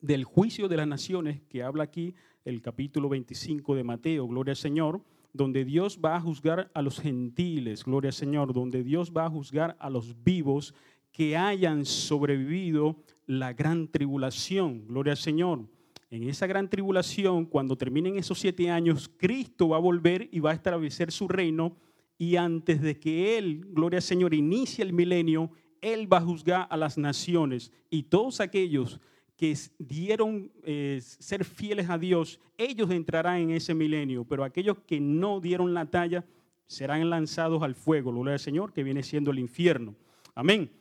del 0.00 0.24
juicio 0.24 0.68
de 0.68 0.76
las 0.76 0.86
naciones 0.86 1.40
que 1.48 1.62
habla 1.62 1.84
aquí 1.84 2.14
el 2.44 2.62
capítulo 2.62 3.08
25 3.08 3.74
de 3.74 3.84
Mateo. 3.84 4.26
Gloria 4.26 4.52
al 4.52 4.56
Señor 4.56 5.02
donde 5.32 5.64
Dios 5.64 6.00
va 6.04 6.16
a 6.16 6.20
juzgar 6.20 6.70
a 6.74 6.82
los 6.82 7.00
gentiles, 7.00 7.84
gloria 7.84 8.08
al 8.08 8.14
Señor, 8.14 8.52
donde 8.52 8.82
Dios 8.82 9.12
va 9.16 9.26
a 9.26 9.30
juzgar 9.30 9.76
a 9.78 9.90
los 9.90 10.22
vivos 10.24 10.74
que 11.12 11.36
hayan 11.36 11.84
sobrevivido 11.84 12.96
la 13.26 13.52
gran 13.52 13.88
tribulación. 13.88 14.86
Gloria 14.86 15.12
al 15.12 15.18
Señor. 15.18 15.68
En 16.10 16.22
esa 16.24 16.46
gran 16.46 16.70
tribulación, 16.70 17.44
cuando 17.44 17.76
terminen 17.76 18.16
esos 18.16 18.38
siete 18.38 18.70
años, 18.70 19.10
Cristo 19.16 19.68
va 19.68 19.76
a 19.76 19.80
volver 19.80 20.28
y 20.32 20.40
va 20.40 20.52
a 20.52 20.54
establecer 20.54 21.12
su 21.12 21.28
reino. 21.28 21.76
Y 22.16 22.36
antes 22.36 22.80
de 22.80 22.98
que 22.98 23.36
Él, 23.36 23.66
gloria 23.70 23.98
al 23.98 24.02
Señor, 24.02 24.32
inicie 24.32 24.82
el 24.82 24.94
milenio, 24.94 25.50
Él 25.82 26.10
va 26.10 26.18
a 26.18 26.22
juzgar 26.22 26.66
a 26.70 26.76
las 26.76 26.96
naciones. 26.96 27.72
Y 27.90 28.04
todos 28.04 28.40
aquellos 28.40 29.00
que 29.38 29.56
dieron 29.78 30.50
eh, 30.64 30.98
ser 31.00 31.44
fieles 31.44 31.88
a 31.88 31.96
Dios, 31.96 32.40
ellos 32.58 32.90
entrarán 32.90 33.36
en 33.36 33.50
ese 33.52 33.72
milenio. 33.72 34.24
Pero 34.24 34.42
aquellos 34.42 34.78
que 34.80 34.98
no 34.98 35.38
dieron 35.38 35.72
la 35.72 35.86
talla 35.86 36.24
serán 36.66 37.08
lanzados 37.08 37.62
al 37.62 37.76
fuego, 37.76 38.10
gloria 38.10 38.32
al 38.32 38.40
Señor, 38.40 38.72
que 38.72 38.82
viene 38.82 39.04
siendo 39.04 39.30
el 39.30 39.38
infierno. 39.38 39.94
Amén. 40.34 40.72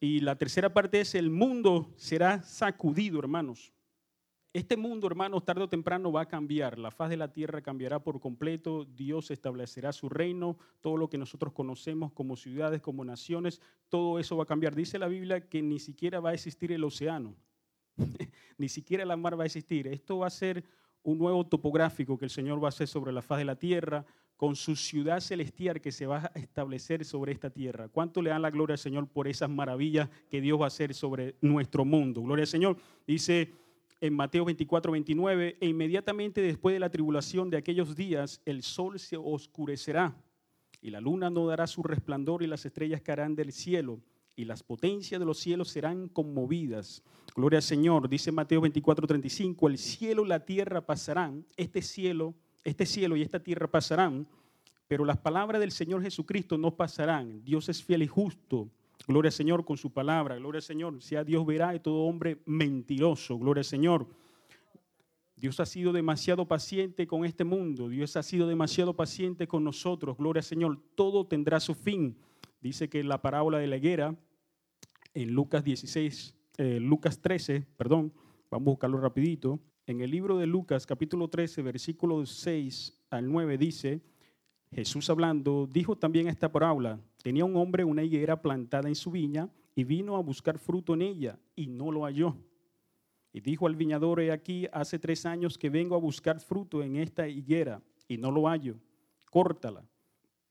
Y 0.00 0.18
la 0.20 0.36
tercera 0.36 0.74
parte 0.74 1.00
es 1.00 1.14
el 1.14 1.30
mundo 1.30 1.94
será 1.96 2.42
sacudido, 2.42 3.20
hermanos. 3.20 3.72
Este 4.52 4.76
mundo, 4.76 5.06
hermanos, 5.06 5.44
tarde 5.44 5.62
o 5.62 5.68
temprano 5.68 6.10
va 6.10 6.22
a 6.22 6.28
cambiar. 6.28 6.78
La 6.80 6.90
faz 6.90 7.10
de 7.10 7.16
la 7.16 7.32
tierra 7.32 7.62
cambiará 7.62 8.02
por 8.02 8.20
completo. 8.20 8.84
Dios 8.84 9.30
establecerá 9.30 9.92
su 9.92 10.08
reino. 10.08 10.58
Todo 10.80 10.96
lo 10.96 11.08
que 11.08 11.18
nosotros 11.18 11.52
conocemos 11.52 12.12
como 12.12 12.36
ciudades, 12.36 12.80
como 12.80 13.04
naciones, 13.04 13.60
todo 13.88 14.18
eso 14.18 14.36
va 14.36 14.42
a 14.42 14.46
cambiar. 14.46 14.74
Dice 14.74 14.98
la 14.98 15.06
Biblia 15.06 15.48
que 15.48 15.62
ni 15.62 15.78
siquiera 15.78 16.18
va 16.18 16.30
a 16.30 16.34
existir 16.34 16.72
el 16.72 16.82
océano. 16.82 17.36
ni 18.58 18.68
siquiera 18.68 19.04
la 19.04 19.16
mar 19.16 19.38
va 19.38 19.44
a 19.44 19.46
existir. 19.46 19.86
Esto 19.86 20.18
va 20.18 20.26
a 20.26 20.30
ser 20.30 20.64
un 21.02 21.18
nuevo 21.18 21.46
topográfico 21.46 22.18
que 22.18 22.24
el 22.24 22.30
Señor 22.30 22.62
va 22.62 22.68
a 22.68 22.70
hacer 22.70 22.88
sobre 22.88 23.12
la 23.12 23.22
faz 23.22 23.38
de 23.38 23.44
la 23.44 23.56
tierra 23.56 24.04
con 24.36 24.56
su 24.56 24.74
ciudad 24.74 25.20
celestial 25.20 25.80
que 25.80 25.92
se 25.92 26.06
va 26.06 26.30
a 26.34 26.38
establecer 26.38 27.04
sobre 27.04 27.32
esta 27.32 27.50
tierra. 27.50 27.88
¿Cuánto 27.88 28.20
le 28.20 28.30
dan 28.30 28.42
la 28.42 28.50
gloria 28.50 28.74
al 28.74 28.78
Señor 28.78 29.06
por 29.06 29.28
esas 29.28 29.48
maravillas 29.48 30.08
que 30.28 30.40
Dios 30.40 30.60
va 30.60 30.64
a 30.64 30.68
hacer 30.68 30.94
sobre 30.94 31.36
nuestro 31.40 31.84
mundo? 31.84 32.22
Gloria 32.22 32.42
al 32.42 32.48
Señor. 32.48 32.76
Dice 33.06 33.52
en 34.00 34.14
Mateo 34.14 34.44
24, 34.44 34.92
29, 34.92 35.56
e 35.60 35.66
inmediatamente 35.66 36.42
después 36.42 36.74
de 36.74 36.80
la 36.80 36.90
tribulación 36.90 37.48
de 37.48 37.58
aquellos 37.58 37.94
días, 37.94 38.42
el 38.44 38.62
sol 38.62 38.98
se 38.98 39.16
oscurecerá 39.16 40.16
y 40.82 40.90
la 40.90 41.00
luna 41.00 41.30
no 41.30 41.46
dará 41.46 41.66
su 41.66 41.82
resplandor 41.82 42.42
y 42.42 42.46
las 42.46 42.66
estrellas 42.66 43.00
caerán 43.00 43.34
del 43.34 43.52
cielo 43.52 44.00
y 44.36 44.44
las 44.44 44.62
potencias 44.62 45.18
de 45.18 45.26
los 45.26 45.38
cielos 45.38 45.68
serán 45.68 46.08
conmovidas. 46.08 47.02
Gloria 47.34 47.58
al 47.58 47.62
Señor, 47.62 48.08
dice 48.08 48.32
Mateo 48.32 48.60
24, 48.60 49.06
35, 49.06 49.68
el 49.68 49.78
cielo 49.78 50.24
y 50.24 50.28
la 50.28 50.44
tierra 50.44 50.80
pasarán, 50.80 51.44
este 51.56 51.82
cielo, 51.82 52.34
este 52.64 52.86
cielo 52.86 53.16
y 53.16 53.22
esta 53.22 53.40
tierra 53.40 53.66
pasarán, 53.68 54.26
pero 54.88 55.04
las 55.04 55.18
palabras 55.18 55.60
del 55.60 55.72
Señor 55.72 56.02
Jesucristo 56.02 56.58
no 56.58 56.76
pasarán. 56.76 57.42
Dios 57.44 57.68
es 57.68 57.82
fiel 57.82 58.02
y 58.02 58.06
justo. 58.06 58.68
Gloria 59.06 59.28
al 59.28 59.32
Señor 59.32 59.64
con 59.64 59.76
su 59.76 59.90
palabra. 59.90 60.36
Gloria 60.36 60.58
al 60.58 60.62
Señor. 60.62 61.02
Sea 61.02 61.24
Dios 61.24 61.44
verá 61.46 61.72
de 61.72 61.80
todo 61.80 62.04
hombre 62.04 62.38
mentiroso. 62.46 63.38
Gloria 63.38 63.60
al 63.60 63.66
Señor. 63.66 64.06
Dios 65.36 65.58
ha 65.60 65.66
sido 65.66 65.92
demasiado 65.92 66.46
paciente 66.46 67.06
con 67.06 67.24
este 67.24 67.44
mundo. 67.44 67.88
Dios 67.88 68.16
ha 68.16 68.22
sido 68.22 68.46
demasiado 68.46 68.94
paciente 68.94 69.46
con 69.46 69.64
nosotros. 69.64 70.16
Gloria 70.16 70.40
al 70.40 70.44
Señor. 70.44 70.78
Todo 70.94 71.26
tendrá 71.26 71.60
su 71.60 71.74
fin. 71.74 72.16
Dice 72.64 72.88
que 72.88 73.04
la 73.04 73.20
parábola 73.20 73.58
de 73.58 73.66
la 73.66 73.76
higuera, 73.76 74.16
en 75.12 75.34
Lucas 75.34 75.62
16, 75.64 76.34
eh, 76.56 76.80
Lucas 76.80 77.20
13, 77.20 77.66
perdón, 77.76 78.10
vamos 78.50 78.68
a 78.68 78.70
buscarlo 78.70 78.98
rapidito. 79.02 79.60
En 79.86 80.00
el 80.00 80.10
libro 80.10 80.38
de 80.38 80.46
Lucas, 80.46 80.86
capítulo 80.86 81.28
13, 81.28 81.60
versículo 81.60 82.24
6 82.24 83.04
al 83.10 83.30
9, 83.30 83.58
dice, 83.58 84.00
Jesús 84.72 85.10
hablando, 85.10 85.68
dijo 85.70 85.98
también 85.98 86.26
esta 86.26 86.50
parábola, 86.50 86.98
tenía 87.22 87.44
un 87.44 87.54
hombre 87.54 87.84
una 87.84 88.02
higuera 88.02 88.40
plantada 88.40 88.88
en 88.88 88.94
su 88.94 89.10
viña 89.10 89.50
y 89.74 89.84
vino 89.84 90.16
a 90.16 90.22
buscar 90.22 90.58
fruto 90.58 90.94
en 90.94 91.02
ella 91.02 91.38
y 91.54 91.66
no 91.66 91.92
lo 91.92 92.04
halló. 92.04 92.34
Y 93.30 93.42
dijo 93.42 93.66
al 93.66 93.76
viñador, 93.76 94.20
he 94.20 94.32
aquí, 94.32 94.68
hace 94.72 94.98
tres 94.98 95.26
años 95.26 95.58
que 95.58 95.68
vengo 95.68 95.96
a 95.96 96.00
buscar 96.00 96.40
fruto 96.40 96.82
en 96.82 96.96
esta 96.96 97.28
higuera 97.28 97.82
y 98.08 98.16
no 98.16 98.30
lo 98.30 98.48
hallo. 98.48 98.76
Córtala. 99.30 99.84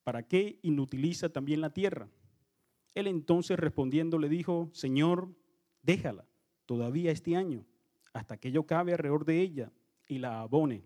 ¿Para 0.03 0.27
qué 0.27 0.59
inutiliza 0.61 1.29
también 1.29 1.61
la 1.61 1.71
tierra? 1.71 2.09
Él 2.95 3.07
entonces 3.07 3.57
respondiendo 3.57 4.19
le 4.19 4.29
dijo, 4.29 4.69
Señor, 4.73 5.33
déjala 5.81 6.25
todavía 6.65 7.11
este 7.11 7.35
año, 7.35 7.65
hasta 8.13 8.37
que 8.37 8.51
yo 8.51 8.65
cabe 8.65 8.91
alrededor 8.93 9.25
de 9.25 9.39
ella 9.41 9.71
y 10.07 10.19
la 10.19 10.41
abone 10.41 10.83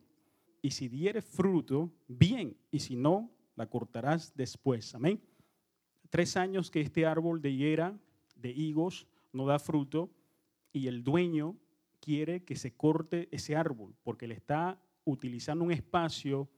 y 0.67 0.71
si 0.71 0.89
diere 0.89 1.21
fruto, 1.21 1.91
bien, 2.08 2.58
y 2.71 2.80
si 2.80 2.95
no, 2.95 3.32
la 3.56 3.69
cortarás 3.69 4.36
después. 4.36 4.93
Amén. 4.95 5.21
Tres 6.10 6.38
años 6.38 6.71
que 6.71 6.82
este 6.82 7.06
árbol 7.06 7.41
de 7.41 7.51
higuera, 7.51 7.97
de 8.36 8.51
higos, 8.51 9.08
no 9.32 9.45
da 9.45 9.60
fruto, 9.60 10.10
y 10.73 10.88
el 10.88 11.03
dueño 11.03 11.56
quiere 12.01 12.43
que 12.43 12.56
se 12.56 12.75
corte 12.75 13.27
ese 13.32 13.56
árbol, 13.56 13.95
porque 14.03 14.27
le 14.27 14.34
está 14.36 14.77
utilizando 15.06 15.63
un 15.63 15.71
espacio 15.71 16.49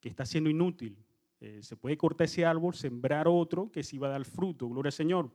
que 0.00 0.08
está 0.08 0.24
siendo 0.24 0.48
inútil. 0.48 0.96
Eh, 1.40 1.62
se 1.62 1.76
puede 1.76 1.96
cortar 1.96 2.24
ese 2.24 2.44
árbol, 2.44 2.74
sembrar 2.74 3.28
otro 3.28 3.70
que 3.70 3.82
sí 3.82 3.98
va 3.98 4.08
a 4.08 4.10
dar 4.10 4.24
fruto. 4.24 4.68
Gloria 4.68 4.88
al 4.88 4.92
Señor. 4.92 5.30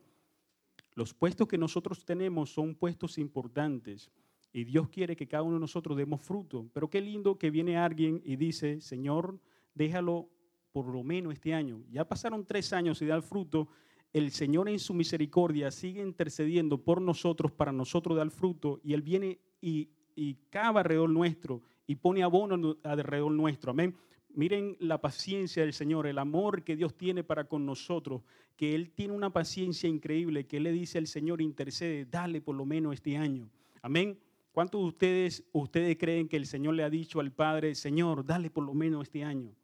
Los 0.94 1.14
puestos 1.14 1.48
que 1.48 1.58
nosotros 1.58 2.04
tenemos 2.04 2.52
son 2.52 2.74
puestos 2.74 3.18
importantes. 3.18 4.10
Y 4.52 4.64
Dios 4.64 4.88
quiere 4.88 5.16
que 5.16 5.26
cada 5.26 5.42
uno 5.42 5.54
de 5.54 5.60
nosotros 5.60 5.96
demos 5.96 6.20
fruto. 6.20 6.68
Pero 6.72 6.90
qué 6.90 7.00
lindo 7.00 7.38
que 7.38 7.50
viene 7.50 7.78
alguien 7.78 8.20
y 8.24 8.36
dice, 8.36 8.80
Señor, 8.80 9.38
déjalo 9.74 10.28
por 10.72 10.86
lo 10.86 11.02
menos 11.02 11.32
este 11.32 11.54
año. 11.54 11.82
Ya 11.90 12.06
pasaron 12.06 12.44
tres 12.44 12.72
años 12.72 13.00
y 13.00 13.06
da 13.06 13.14
el 13.14 13.22
fruto. 13.22 13.68
El 14.12 14.30
Señor 14.30 14.68
en 14.68 14.78
su 14.78 14.92
misericordia 14.92 15.70
sigue 15.70 16.02
intercediendo 16.02 16.76
por 16.76 17.00
nosotros 17.00 17.52
para 17.52 17.72
nosotros 17.72 18.16
dar 18.16 18.30
fruto. 18.30 18.80
Y 18.84 18.92
Él 18.92 19.00
viene 19.00 19.38
y, 19.60 19.88
y 20.14 20.34
cava 20.50 20.80
alrededor 20.80 21.08
nuestro 21.08 21.62
y 21.86 21.94
pone 21.94 22.22
abono 22.22 22.76
alrededor 22.82 23.32
nuestro. 23.32 23.70
Amén. 23.70 23.96
Miren 24.34 24.76
la 24.80 25.00
paciencia 25.00 25.62
del 25.62 25.72
Señor, 25.72 26.06
el 26.06 26.18
amor 26.18 26.62
que 26.62 26.76
Dios 26.76 26.94
tiene 26.94 27.22
para 27.22 27.44
con 27.44 27.66
nosotros, 27.66 28.22
que 28.56 28.74
Él 28.74 28.90
tiene 28.90 29.12
una 29.12 29.32
paciencia 29.32 29.88
increíble, 29.88 30.46
que 30.46 30.56
Él 30.56 30.62
le 30.62 30.72
dice 30.72 30.98
al 30.98 31.06
Señor, 31.06 31.42
intercede, 31.42 32.06
dale 32.06 32.40
por 32.40 32.56
lo 32.56 32.64
menos 32.64 32.94
este 32.94 33.16
año. 33.16 33.50
Amén. 33.82 34.18
¿Cuántos 34.52 34.80
de 34.80 34.86
ustedes, 34.86 35.44
ustedes 35.52 35.96
creen 35.98 36.28
que 36.28 36.36
el 36.36 36.46
Señor 36.46 36.74
le 36.74 36.84
ha 36.84 36.90
dicho 36.90 37.20
al 37.20 37.32
Padre, 37.32 37.74
Señor, 37.74 38.24
dale 38.24 38.50
por 38.50 38.64
lo 38.64 38.74
menos 38.74 39.02
este 39.02 39.24
año? 39.24 39.54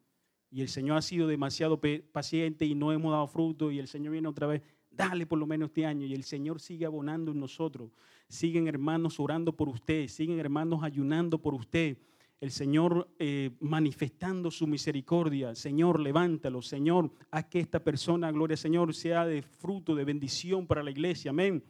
Y 0.51 0.61
el 0.61 0.69
Señor 0.69 0.97
ha 0.97 1.01
sido 1.01 1.27
demasiado 1.27 1.79
paciente 2.11 2.65
y 2.65 2.73
no 2.73 2.91
hemos 2.91 3.11
dado 3.11 3.27
fruto 3.27 3.71
y 3.71 3.77
el 3.77 3.87
Señor 3.87 4.13
viene 4.13 4.27
otra 4.27 4.47
vez, 4.47 4.63
dale 4.89 5.27
por 5.27 5.37
lo 5.37 5.45
menos 5.45 5.69
este 5.69 5.85
año. 5.85 6.07
Y 6.07 6.13
el 6.13 6.23
Señor 6.23 6.59
sigue 6.59 6.85
abonando 6.85 7.31
en 7.31 7.39
nosotros. 7.39 7.91
Siguen 8.27 8.67
hermanos 8.67 9.19
orando 9.19 9.55
por 9.55 9.69
usted, 9.69 10.07
siguen 10.07 10.39
hermanos 10.39 10.83
ayunando 10.83 11.39
por 11.39 11.53
usted. 11.53 11.97
El 12.41 12.51
Señor 12.51 13.09
eh, 13.19 13.51
manifestando 13.59 14.49
su 14.49 14.65
misericordia. 14.65 15.55
Señor, 15.55 15.99
levántalo. 15.99 16.61
Señor, 16.61 17.11
haz 17.31 17.45
que 17.45 17.59
esta 17.59 17.83
persona, 17.83 18.31
gloria 18.31 18.55
Señor, 18.55 18.93
sea 18.93 19.25
de 19.25 19.41
fruto, 19.41 19.93
de 19.93 20.05
bendición 20.05 20.65
para 20.65 20.81
la 20.81 20.91
iglesia. 20.91 21.31
Amén. 21.31 21.63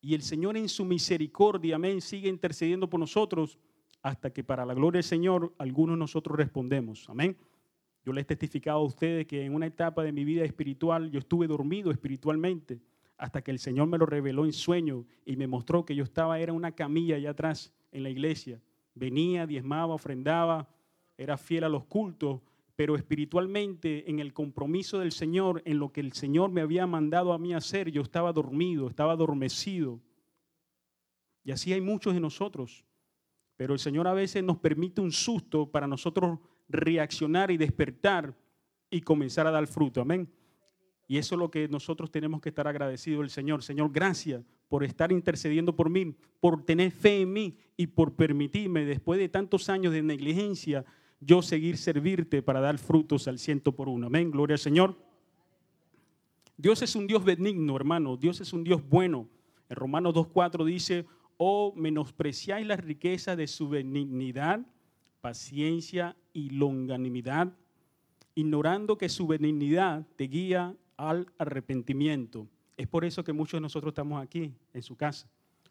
Y 0.00 0.14
el 0.14 0.22
Señor 0.22 0.56
en 0.56 0.68
su 0.68 0.84
misericordia, 0.84 1.76
amén, 1.76 2.00
sigue 2.00 2.28
intercediendo 2.28 2.90
por 2.90 3.00
nosotros 3.00 3.58
hasta 4.02 4.30
que 4.30 4.44
para 4.44 4.66
la 4.66 4.74
gloria 4.74 4.98
del 4.98 5.04
Señor 5.04 5.54
algunos 5.56 5.96
nosotros 5.96 6.36
respondemos. 6.36 7.08
Amén. 7.08 7.38
Yo 8.04 8.12
les 8.12 8.24
he 8.24 8.26
testificado 8.26 8.80
a 8.80 8.84
ustedes 8.84 9.26
que 9.26 9.46
en 9.46 9.54
una 9.54 9.66
etapa 9.66 10.02
de 10.02 10.12
mi 10.12 10.24
vida 10.24 10.44
espiritual 10.44 11.10
yo 11.10 11.20
estuve 11.20 11.46
dormido 11.46 11.90
espiritualmente 11.90 12.82
hasta 13.16 13.40
que 13.42 13.50
el 13.50 13.58
Señor 13.58 13.86
me 13.86 13.96
lo 13.96 14.04
reveló 14.04 14.44
en 14.44 14.52
sueño 14.52 15.06
y 15.24 15.36
me 15.36 15.46
mostró 15.46 15.86
que 15.86 15.94
yo 15.94 16.04
estaba, 16.04 16.38
era 16.38 16.52
una 16.52 16.72
camilla 16.72 17.16
allá 17.16 17.30
atrás 17.30 17.72
en 17.92 18.02
la 18.02 18.10
iglesia. 18.10 18.60
Venía, 18.94 19.46
diezmaba, 19.46 19.94
ofrendaba, 19.94 20.68
era 21.16 21.36
fiel 21.36 21.64
a 21.64 21.68
los 21.68 21.84
cultos, 21.84 22.40
pero 22.76 22.96
espiritualmente 22.96 24.10
en 24.10 24.18
el 24.18 24.32
compromiso 24.32 24.98
del 24.98 25.12
Señor, 25.12 25.62
en 25.64 25.78
lo 25.78 25.92
que 25.92 26.00
el 26.00 26.12
Señor 26.12 26.50
me 26.50 26.60
había 26.60 26.86
mandado 26.86 27.32
a 27.32 27.38
mí 27.38 27.54
hacer, 27.54 27.90
yo 27.90 28.02
estaba 28.02 28.32
dormido, 28.32 28.88
estaba 28.88 29.12
adormecido. 29.12 30.00
Y 31.44 31.52
así 31.52 31.72
hay 31.72 31.80
muchos 31.80 32.14
de 32.14 32.20
nosotros. 32.20 32.84
Pero 33.56 33.74
el 33.74 33.78
Señor 33.78 34.08
a 34.08 34.14
veces 34.14 34.42
nos 34.42 34.58
permite 34.58 35.00
un 35.00 35.12
susto 35.12 35.70
para 35.70 35.86
nosotros 35.86 36.40
reaccionar 36.68 37.50
y 37.50 37.56
despertar 37.56 38.36
y 38.90 39.00
comenzar 39.00 39.46
a 39.46 39.52
dar 39.52 39.66
fruto. 39.66 40.00
Amén. 40.00 40.28
Y 41.06 41.18
eso 41.18 41.34
es 41.34 41.38
lo 41.38 41.50
que 41.50 41.68
nosotros 41.68 42.10
tenemos 42.10 42.40
que 42.40 42.48
estar 42.48 42.66
agradecidos 42.66 43.22
al 43.22 43.30
Señor. 43.30 43.62
Señor, 43.62 43.90
gracias 43.92 44.42
por 44.68 44.84
estar 44.84 45.12
intercediendo 45.12 45.76
por 45.76 45.90
mí, 45.90 46.14
por 46.40 46.64
tener 46.64 46.90
fe 46.90 47.20
en 47.20 47.32
mí 47.32 47.56
y 47.76 47.86
por 47.86 48.14
permitirme, 48.14 48.84
después 48.84 49.18
de 49.18 49.28
tantos 49.28 49.68
años 49.68 49.92
de 49.92 50.02
negligencia, 50.02 50.84
yo 51.20 51.42
seguir 51.42 51.76
servirte 51.76 52.42
para 52.42 52.60
dar 52.60 52.78
frutos 52.78 53.28
al 53.28 53.38
ciento 53.38 53.72
por 53.72 53.88
uno. 53.88 54.06
Amén, 54.06 54.30
gloria 54.30 54.54
al 54.54 54.58
Señor. 54.58 54.96
Dios 56.56 56.82
es 56.82 56.94
un 56.94 57.06
Dios 57.06 57.24
benigno, 57.24 57.76
hermano. 57.76 58.16
Dios 58.16 58.40
es 58.40 58.52
un 58.52 58.64
Dios 58.64 58.86
bueno. 58.88 59.28
En 59.68 59.76
Romanos 59.76 60.14
2.4 60.14 60.64
dice, 60.64 61.06
oh, 61.36 61.72
menospreciáis 61.76 62.66
la 62.66 62.76
riqueza 62.76 63.36
de 63.36 63.46
su 63.46 63.68
benignidad, 63.68 64.60
paciencia 65.20 66.16
y 66.32 66.50
longanimidad, 66.50 67.52
ignorando 68.34 68.98
que 68.98 69.08
su 69.08 69.26
benignidad 69.26 70.06
te 70.16 70.24
guía 70.24 70.74
al 70.96 71.26
arrepentimiento. 71.38 72.48
Es 72.76 72.86
por 72.86 73.04
eso 73.04 73.24
que 73.24 73.32
muchos 73.32 73.58
de 73.58 73.62
nosotros 73.62 73.92
estamos 73.92 74.22
aquí, 74.22 74.52
en 74.72 74.82
su 74.82 74.96
casa, 74.96 75.28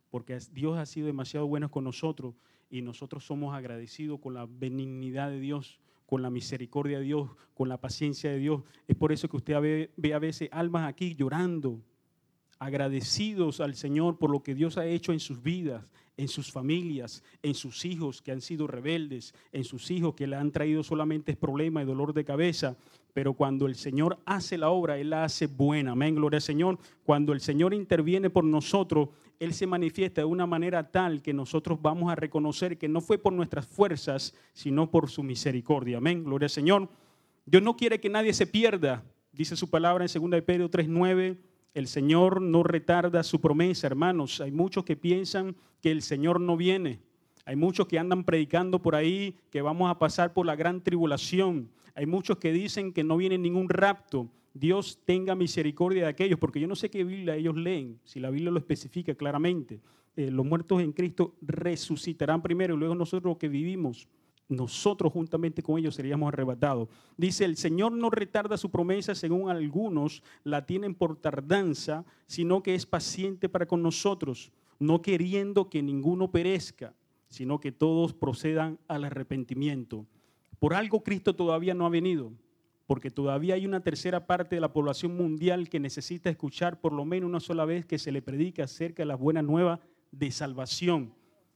porque 0.10 0.38
Dios 0.52 0.78
ha 0.78 0.86
sido 0.86 1.08
demasiado 1.08 1.48
bueno 1.48 1.70
con 1.70 1.84
nosotros 1.84 2.36
y 2.70 2.82
nosotros 2.82 3.26
somos 3.26 3.54
agradecidos 3.54 4.20
con 4.20 4.34
la 4.34 4.48
benignidad 4.48 5.30
de 5.30 5.40
Dios, 5.40 5.80
con 6.06 6.22
la 6.22 6.30
misericordia 6.30 7.00
de 7.00 7.06
Dios, 7.06 7.30
con 7.54 7.70
la 7.70 7.80
paciencia 7.80 8.32
de 8.32 8.38
Dios. 8.38 8.64
Es 8.88 8.96
por 8.96 9.12
eso 9.12 9.28
que 9.28 9.38
usted 9.38 9.60
ve, 9.60 9.92
ve 9.98 10.14
a 10.14 10.20
veces 10.20 10.50
almas 10.52 10.88
aquí 10.88 11.16
llorando, 11.16 11.82
agradecidos 12.66 13.60
al 13.60 13.76
Señor 13.76 14.18
por 14.18 14.30
lo 14.30 14.42
que 14.42 14.56
Dios 14.56 14.78
ha 14.78 14.86
hecho 14.86 15.12
en 15.12 15.20
sus 15.20 15.42
vidas, 15.42 15.84
en 16.16 16.28
sus 16.28 16.52
familias, 16.52 17.24
en 17.42 17.56
sus 17.56 17.86
hijos 17.86 18.22
que 18.22 18.32
han 18.32 18.42
sido 18.42 18.68
rebeldes, 18.68 19.34
en 19.52 19.64
sus 19.64 19.90
hijos 19.92 20.14
que 20.14 20.28
le 20.28 20.36
han 20.36 20.52
traído 20.52 20.84
solamente 20.84 21.36
problemas 21.36 21.84
y 21.84 21.88
dolor 21.88 22.14
de 22.14 22.24
cabeza. 22.24 22.78
Pero 23.14 23.34
cuando 23.34 23.66
el 23.66 23.76
Señor 23.76 24.20
hace 24.26 24.58
la 24.58 24.70
obra, 24.70 24.98
Él 24.98 25.10
la 25.10 25.24
hace 25.24 25.48
buena. 25.48 25.92
Amén, 25.92 26.16
gloria 26.16 26.38
al 26.38 26.42
Señor. 26.42 26.80
Cuando 27.04 27.34
el 27.34 27.42
Señor 27.42 27.74
interviene 27.74 28.30
por 28.30 28.44
nosotros, 28.44 29.10
él 29.40 29.54
se 29.54 29.68
manifiesta 29.68 30.22
de 30.22 30.26
una 30.26 30.46
manera 30.46 30.90
tal 30.90 31.22
que 31.22 31.34
nosotros 31.34 31.82
vamos 31.82 32.12
a 32.12 32.16
reconocer 32.16 32.78
que 32.78 32.88
no 32.88 33.02
fue 33.02 33.18
por 33.18 33.34
nuestras 33.34 33.68
fuerzas, 33.68 34.34
sino 34.54 34.90
por 34.90 35.10
su 35.10 35.22
misericordia. 35.22 35.98
Amén. 35.98 36.24
Gloria 36.24 36.46
al 36.46 36.52
Señor. 36.52 36.88
Dios 37.46 37.62
no 37.62 37.76
quiere 37.76 38.00
que 38.00 38.10
nadie 38.10 38.34
se 38.34 38.48
pierda. 38.48 39.04
Dice 39.34 39.56
su 39.56 39.70
palabra 39.70 40.06
en 40.06 40.22
2 40.22 40.32
de 40.32 40.42
Pedro 40.42 40.72
3.9. 40.72 41.38
El 41.74 41.88
Señor 41.88 42.42
no 42.42 42.62
retarda 42.62 43.24
su 43.24 43.42
promesa, 43.42 43.88
hermanos. 43.88 44.42
Hay 44.42 44.52
muchos 44.52 44.84
que 44.84 44.96
piensan 44.96 45.56
que 45.82 45.92
el 45.92 46.02
Señor 46.02 46.40
no 46.40 46.56
viene. 46.56 47.00
Hay 47.46 47.56
muchos 47.56 47.88
que 47.88 48.00
andan 48.00 48.24
predicando 48.24 48.82
por 48.82 48.96
ahí 48.96 49.36
que 49.50 49.62
vamos 49.62 49.90
a 49.90 49.98
pasar 49.98 50.34
por 50.34 50.46
la 50.46 50.56
gran 50.56 50.82
tribulación. 50.82 51.70
Hay 51.96 52.06
muchos 52.06 52.38
que 52.38 52.52
dicen 52.52 52.94
que 52.94 53.04
no 53.04 53.18
viene 53.18 53.38
ningún 53.38 53.70
rapto. 53.70 54.30
Dios 54.54 55.00
tenga 55.04 55.36
misericordia 55.36 56.04
de 56.04 56.10
aquellos, 56.10 56.40
porque 56.40 56.60
yo 56.60 56.68
no 56.68 56.76
sé 56.76 56.90
qué 56.90 57.04
Biblia 57.04 57.36
ellos 57.36 57.56
leen, 57.56 58.00
si 58.04 58.20
la 58.20 58.30
Biblia 58.30 58.52
lo 58.52 58.60
especifica 58.60 59.16
claramente. 59.16 59.82
Eh, 60.16 60.30
los 60.30 60.46
muertos 60.46 60.80
en 60.82 60.92
Cristo 60.92 61.36
resucitarán 61.42 62.44
primero 62.44 62.76
y 62.76 62.78
luego 62.78 62.94
nosotros 62.94 63.32
los 63.32 63.38
que 63.38 63.50
vivimos 63.50 64.08
nosotros 64.56 65.12
juntamente 65.14 65.62
con 65.62 65.78
ellos 65.78 65.96
seríamos 65.96 66.28
arrebatados. 66.28 66.90
Dice, 67.18 67.46
el 67.46 67.58
Señor 67.58 67.92
no 67.92 68.10
retarda 68.10 68.58
su 68.58 68.72
promesa, 68.72 69.16
según 69.16 69.50
algunos 69.50 70.24
la 70.44 70.66
tienen 70.66 70.96
por 70.96 71.18
tardanza, 71.18 72.06
sino 72.28 72.64
que 72.64 72.76
es 72.76 72.86
paciente 72.86 73.50
para 73.50 73.66
con 73.66 73.84
nosotros, 73.84 74.52
no 74.80 75.02
queriendo 75.02 75.70
que 75.70 75.84
ninguno 75.84 76.32
perezca, 76.32 76.94
sino 77.28 77.60
que 77.60 77.72
todos 77.72 78.14
procedan 78.14 78.80
al 78.88 79.06
arrepentimiento. 79.06 80.06
Por 80.60 80.74
algo 80.74 81.04
Cristo 81.04 81.36
todavía 81.36 81.74
no 81.74 81.86
ha 81.86 81.90
venido, 81.90 82.32
porque 82.86 83.10
todavía 83.10 83.56
hay 83.56 83.66
una 83.66 83.82
tercera 83.82 84.28
parte 84.28 84.56
de 84.56 84.62
la 84.62 84.72
población 84.72 85.16
mundial 85.18 85.70
que 85.70 85.80
necesita 85.80 86.30
escuchar 86.30 86.80
por 86.80 86.94
lo 86.94 87.06
menos 87.06 87.30
una 87.30 87.40
sola 87.40 87.66
vez 87.66 87.86
que 87.86 87.98
se 87.98 88.12
le 88.12 88.22
predica 88.22 88.66
acerca 88.66 89.04
de 89.04 89.08
las 89.08 89.20
buenas 89.20 89.44
nuevas 89.44 89.80
de 90.12 90.32
salvación. 90.32 91.14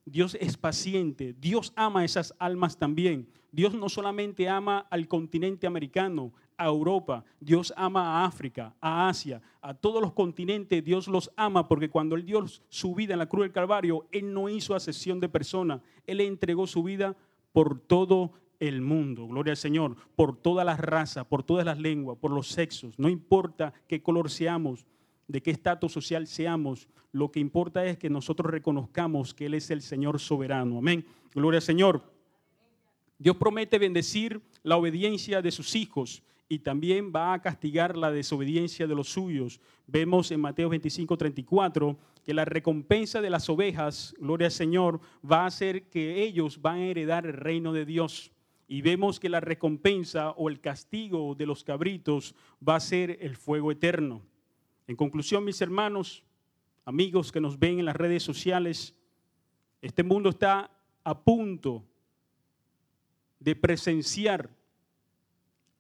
Dios 0.09 0.37
es 0.39 0.55
paciente, 0.55 1.35
Dios 1.37 1.73
ama 1.75 2.05
esas 2.05 2.33
almas 2.39 2.77
también. 2.77 3.27
Dios 3.51 3.73
no 3.73 3.89
solamente 3.89 4.47
ama 4.47 4.87
al 4.89 5.07
continente 5.07 5.67
americano, 5.67 6.31
a 6.57 6.65
Europa, 6.65 7.25
Dios 7.39 7.73
ama 7.75 8.23
a 8.23 8.25
África, 8.25 8.73
a 8.79 9.09
Asia, 9.09 9.41
a 9.61 9.73
todos 9.73 10.01
los 10.01 10.13
continentes, 10.13 10.83
Dios 10.83 11.07
los 11.07 11.31
ama 11.35 11.67
porque 11.67 11.89
cuando 11.89 12.15
Él 12.15 12.25
dio 12.25 12.45
su 12.69 12.95
en 12.97 13.17
la 13.17 13.27
cruz 13.27 13.43
del 13.43 13.51
Calvario, 13.51 14.07
Él 14.11 14.33
no 14.33 14.47
hizo 14.47 14.75
asesión 14.75 15.19
de 15.19 15.29
personas, 15.29 15.81
Él 16.05 16.21
entregó 16.21 16.67
su 16.67 16.83
vida 16.83 17.15
por 17.51 17.79
todo 17.79 18.31
el 18.59 18.81
mundo, 18.81 19.27
gloria 19.27 19.51
al 19.51 19.57
Señor, 19.57 19.97
por 20.15 20.37
todas 20.37 20.65
las 20.65 20.79
razas, 20.79 21.25
por 21.25 21.43
todas 21.43 21.65
las 21.65 21.79
lenguas, 21.79 22.17
por 22.17 22.31
los 22.31 22.47
sexos, 22.47 22.97
no 22.97 23.09
importa 23.09 23.73
qué 23.87 24.01
color 24.01 24.29
seamos, 24.29 24.85
de 25.27 25.41
qué 25.41 25.51
estatus 25.51 25.91
social 25.91 26.27
seamos, 26.27 26.87
lo 27.11 27.31
que 27.31 27.39
importa 27.39 27.85
es 27.85 27.97
que 27.97 28.09
nosotros 28.09 28.51
reconozcamos 28.51 29.33
que 29.33 29.47
Él 29.47 29.55
es 29.55 29.69
el 29.71 29.81
Señor 29.81 30.19
soberano. 30.19 30.77
Amén. 30.77 31.05
Gloria 31.33 31.57
al 31.57 31.63
Señor. 31.63 32.03
Dios 33.19 33.35
promete 33.37 33.79
bendecir 33.79 34.41
la 34.63 34.77
obediencia 34.77 35.41
de 35.41 35.51
sus 35.51 35.75
hijos 35.75 36.21
y 36.49 36.59
también 36.59 37.11
va 37.13 37.33
a 37.33 37.41
castigar 37.41 37.97
la 37.97 38.11
desobediencia 38.11 38.87
de 38.87 38.95
los 38.95 39.09
suyos. 39.09 39.59
Vemos 39.87 40.31
en 40.31 40.39
Mateo 40.39 40.69
25, 40.69 41.17
34 41.17 41.97
que 42.23 42.33
la 42.33 42.45
recompensa 42.45 43.21
de 43.21 43.29
las 43.29 43.49
ovejas, 43.49 44.13
gloria 44.19 44.47
al 44.47 44.51
Señor, 44.51 44.99
va 45.29 45.45
a 45.45 45.51
ser 45.51 45.89
que 45.89 46.23
ellos 46.23 46.61
van 46.61 46.79
a 46.79 46.85
heredar 46.85 47.25
el 47.25 47.33
reino 47.33 47.73
de 47.73 47.85
Dios. 47.85 48.31
Y 48.67 48.81
vemos 48.81 49.19
que 49.19 49.29
la 49.29 49.39
recompensa 49.39 50.31
o 50.31 50.49
el 50.49 50.59
castigo 50.59 51.35
de 51.35 51.45
los 51.45 51.63
cabritos 51.63 52.35
va 52.65 52.75
a 52.75 52.81
ser 52.81 53.17
el 53.21 53.37
fuego 53.37 53.71
eterno. 53.71 54.21
En 54.87 54.95
conclusión, 54.95 55.43
mis 55.43 55.59
hermanos, 55.61 56.23
amigos 56.85 57.33
que 57.33 57.41
nos 57.41 57.59
ven 57.59 57.79
en 57.79 57.85
las 57.85 57.95
redes 57.97 58.23
sociales, 58.23 58.95
este 59.81 60.01
mundo 60.01 60.29
está 60.29 60.71
a 61.03 61.23
punto 61.23 61.83
de 63.39 63.53
presenciar 63.55 64.49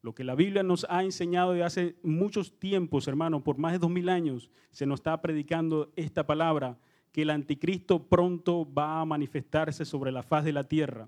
lo 0.01 0.13
que 0.13 0.25
la 0.25 0.35
Biblia 0.35 0.61
nos 0.61 0.85
ha 0.89 1.03
enseñado 1.03 1.53
de 1.53 1.63
hace 1.63 1.95
muchos 2.03 2.59
tiempos, 2.59 3.07
hermanos, 3.07 3.43
por 3.43 3.57
más 3.57 3.71
de 3.71 3.79
dos 3.79 3.89
mil 3.89 4.09
años, 4.09 4.49
se 4.71 4.85
nos 4.85 4.99
está 4.99 5.21
predicando 5.21 5.91
esta 5.95 6.27
palabra, 6.27 6.77
que 7.13 7.21
el 7.21 7.29
anticristo 7.29 8.03
pronto 8.03 8.67
va 8.71 8.99
a 8.99 9.05
manifestarse 9.05 9.85
sobre 9.85 10.11
la 10.11 10.21
faz 10.21 10.43
de 10.43 10.51
la 10.51 10.65
tierra. 10.65 11.07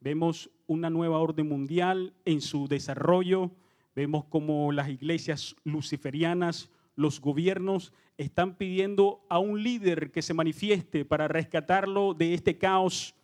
Vemos 0.00 0.50
una 0.66 0.88
nueva 0.88 1.18
orden 1.18 1.48
mundial 1.48 2.14
en 2.24 2.40
su 2.40 2.66
desarrollo, 2.66 3.50
vemos 3.94 4.24
como 4.24 4.72
las 4.72 4.88
iglesias 4.88 5.54
luciferianas 5.64 6.70
los 6.96 7.20
gobiernos 7.20 7.92
están 8.16 8.56
pidiendo 8.56 9.24
a 9.28 9.38
un 9.38 9.62
líder 9.62 10.10
que 10.10 10.22
se 10.22 10.34
manifieste 10.34 11.04
para 11.04 11.28
rescatarlo 11.28 12.14
de 12.14 12.34
este 12.34 12.58
caos 12.58 13.14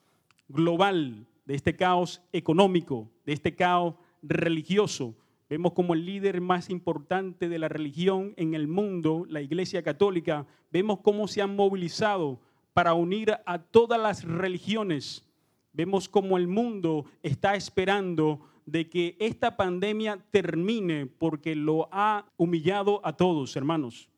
global, 0.49 1.27
de 1.47 1.55
este 1.55 1.75
caos 1.75 2.23
económico, 2.33 3.11
de 3.25 3.33
este 3.33 3.55
caos 3.57 3.95
religioso. 4.23 5.17
Vemos 5.49 5.73
como 5.73 5.95
el 5.95 6.07
líder 6.07 6.41
más 6.41 6.71
importante 6.71 7.49
de 7.49 7.59
la 7.59 7.69
religión 7.69 8.35
en 8.37 8.55
el 8.55 8.69
mundo, 8.69 9.27
la 9.29 9.41
Iglesia 9.41 9.83
Católica, 9.83 10.47
vemos 10.71 11.01
cómo 11.01 11.27
se 11.27 11.43
han 11.43 11.57
movilizado 11.57 12.41
para 12.73 12.95
unir 12.95 13.35
a 13.45 13.59
todas 13.59 14.01
las 14.01 14.25
religiones. 14.25 15.29
Vemos 15.73 16.09
cómo 16.09 16.37
el 16.37 16.49
mundo 16.49 17.07
está 17.23 17.55
esperando 17.55 18.41
de 18.66 18.88
que 18.88 19.16
esta 19.18 19.57
pandemia 19.57 20.18
termine 20.31 21.07
porque 21.07 21.55
lo 21.55 21.88
ha 21.92 22.27
humillado 22.37 23.01
a 23.05 23.14
todos, 23.14 23.57
hermanos. 23.57 24.09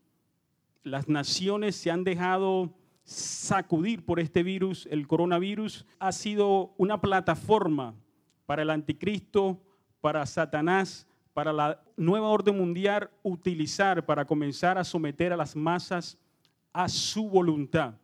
Las 0.82 1.08
naciones 1.08 1.76
se 1.76 1.90
han 1.90 2.04
dejado 2.04 2.74
sacudir 3.04 4.04
por 4.04 4.20
este 4.20 4.42
virus. 4.42 4.86
El 4.90 5.06
coronavirus 5.06 5.86
ha 5.98 6.12
sido 6.12 6.74
una 6.76 7.00
plataforma 7.00 7.94
para 8.46 8.62
el 8.62 8.70
anticristo, 8.70 9.60
para 10.00 10.26
Satanás, 10.26 11.06
para 11.32 11.52
la 11.52 11.82
nueva 11.96 12.28
orden 12.28 12.56
mundial 12.56 13.10
utilizar 13.22 14.06
para 14.06 14.24
comenzar 14.24 14.78
a 14.78 14.84
someter 14.84 15.32
a 15.32 15.36
las 15.36 15.56
masas 15.56 16.18
a 16.72 16.88
su 16.88 17.28
voluntad. 17.28 17.94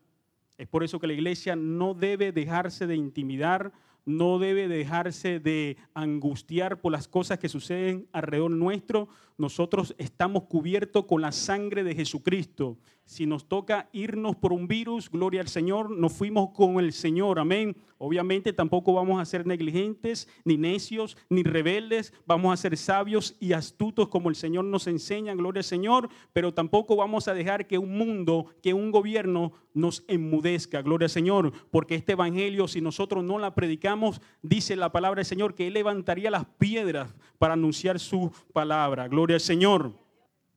Es 0.59 0.69
por 0.69 0.85
eso 0.85 0.99
que 0.99 1.07
la 1.07 1.13
iglesia 1.13 1.57
no 1.57 1.95
debe 1.95 2.33
dejarse 2.33 2.87
de 2.87 2.97
intimidar, 2.97 3.73
no 4.11 4.39
debe 4.39 4.69
dejarse 4.69 5.41
de 5.41 5.77
angustiar 5.95 6.81
por 6.81 6.93
las 6.93 7.09
cosas 7.09 7.39
que 7.39 7.49
suceden 7.49 8.09
alrededor 8.13 8.51
nuestro. 8.51 9.09
Nosotros 9.39 9.95
estamos 9.99 10.45
cubiertos 10.45 11.07
con 11.07 11.23
la 11.23 11.33
sangre 11.33 11.85
de 11.85 11.95
Jesucristo. 11.95 12.77
Si 13.11 13.27
nos 13.27 13.49
toca 13.49 13.89
irnos 13.93 14.37
por 14.37 14.53
un 14.53 14.69
virus, 14.69 15.11
gloria 15.11 15.41
al 15.41 15.49
Señor, 15.49 15.91
nos 15.91 16.13
fuimos 16.13 16.51
con 16.51 16.79
el 16.79 16.93
Señor, 16.93 17.41
amén. 17.41 17.77
Obviamente 17.99 18.53
tampoco 18.53 18.93
vamos 18.93 19.21
a 19.21 19.25
ser 19.25 19.49
negligentes, 19.49 20.29
ni 20.45 20.57
necios, 20.57 21.17
ni 21.29 21.43
rebeldes, 21.43 22.15
vamos 22.25 22.53
a 22.53 22.57
ser 22.57 22.77
sabios 22.77 23.37
y 23.41 23.53
astutos 23.53 24.07
como 24.07 24.29
el 24.29 24.37
Señor 24.37 24.67
nos 24.67 24.87
enseña, 24.87 25.35
gloria 25.35 25.59
al 25.59 25.65
Señor, 25.65 26.09
pero 26.33 26.55
tampoco 26.55 26.95
vamos 26.95 27.27
a 27.27 27.35
dejar 27.35 27.67
que 27.67 27.79
un 27.79 27.99
mundo, 27.99 28.47
que 28.63 28.75
un 28.75 28.93
gobierno 28.93 29.55
nos 29.75 30.05
enmudezca, 30.07 30.81
gloria 30.81 31.07
al 31.07 31.11
Señor, 31.11 31.53
porque 31.73 31.97
este 31.97 32.13
Evangelio, 32.13 32.69
si 32.69 32.81
nosotros 32.81 33.25
no 33.25 33.41
la 33.41 33.57
predicamos, 33.57 34.23
dice 34.41 34.77
la 34.77 34.93
palabra 34.93 35.19
del 35.19 35.27
Señor 35.27 35.57
que 35.57 35.67
Él 35.67 35.75
levantaría 35.75 36.31
las 36.31 36.45
piedras 36.45 37.13
para 37.39 37.55
anunciar 37.55 37.99
su 37.99 38.31
palabra, 38.53 39.09
gloria 39.09 39.35
al 39.35 39.41
Señor. 39.41 40.10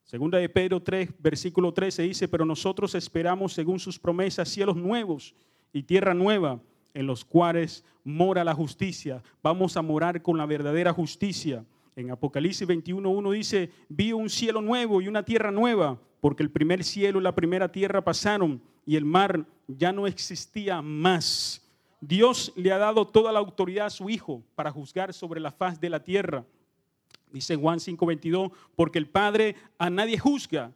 Segunda 0.04 0.38
de 0.38 0.50
Pedro 0.50 0.82
3, 0.82 1.10
versículo 1.20 1.74
13 1.74 2.04
dice, 2.04 2.28
pero 2.28 2.46
nosotros 2.46 2.94
esperamos 2.94 3.54
según 3.54 3.80
sus 3.80 3.98
promesas 3.98 4.50
cielos 4.50 4.76
nuevos 4.76 5.34
y 5.72 5.84
tierra 5.84 6.14
nueva 6.14 6.60
en 6.94 7.08
los 7.08 7.26
cuales 7.26 7.84
mora 8.04 8.44
la 8.44 8.54
justicia. 8.54 9.24
Vamos 9.42 9.78
a 9.78 9.82
morar 9.82 10.22
con 10.22 10.38
la 10.38 10.46
verdadera 10.46 10.94
justicia. 10.94 11.66
En 11.96 12.12
Apocalipsis 12.12 12.68
21.1 12.68 13.32
dice, 13.34 13.72
vi 13.90 14.14
un 14.14 14.30
cielo 14.30 14.62
nuevo 14.62 15.02
y 15.02 15.08
una 15.08 15.24
tierra 15.24 15.52
nueva, 15.52 16.00
porque 16.22 16.44
el 16.44 16.52
primer 16.52 16.84
cielo 16.84 17.20
y 17.20 17.24
la 17.24 17.36
primera 17.36 17.72
tierra 17.72 18.04
pasaron 18.04 18.62
y 18.86 18.96
el 18.96 19.06
mar 19.06 19.46
ya 19.68 19.92
no 19.92 20.08
existía 20.08 20.82
más. 20.82 21.62
Dios 22.02 22.52
le 22.56 22.72
ha 22.72 22.78
dado 22.78 23.08
toda 23.08 23.32
la 23.32 23.40
autoridad 23.40 23.86
a 23.86 23.90
su 23.90 24.10
Hijo 24.10 24.44
para 24.56 24.72
juzgar 24.72 25.14
sobre 25.14 25.40
la 25.40 25.52
faz 25.52 25.80
de 25.80 25.90
la 25.90 26.04
tierra. 26.04 26.46
Dice 27.32 27.56
Juan 27.56 27.80
5:22, 27.80 28.52
porque 28.76 29.00
el 29.00 29.08
Padre 29.08 29.56
a 29.78 29.90
nadie 29.90 30.20
juzga, 30.20 30.72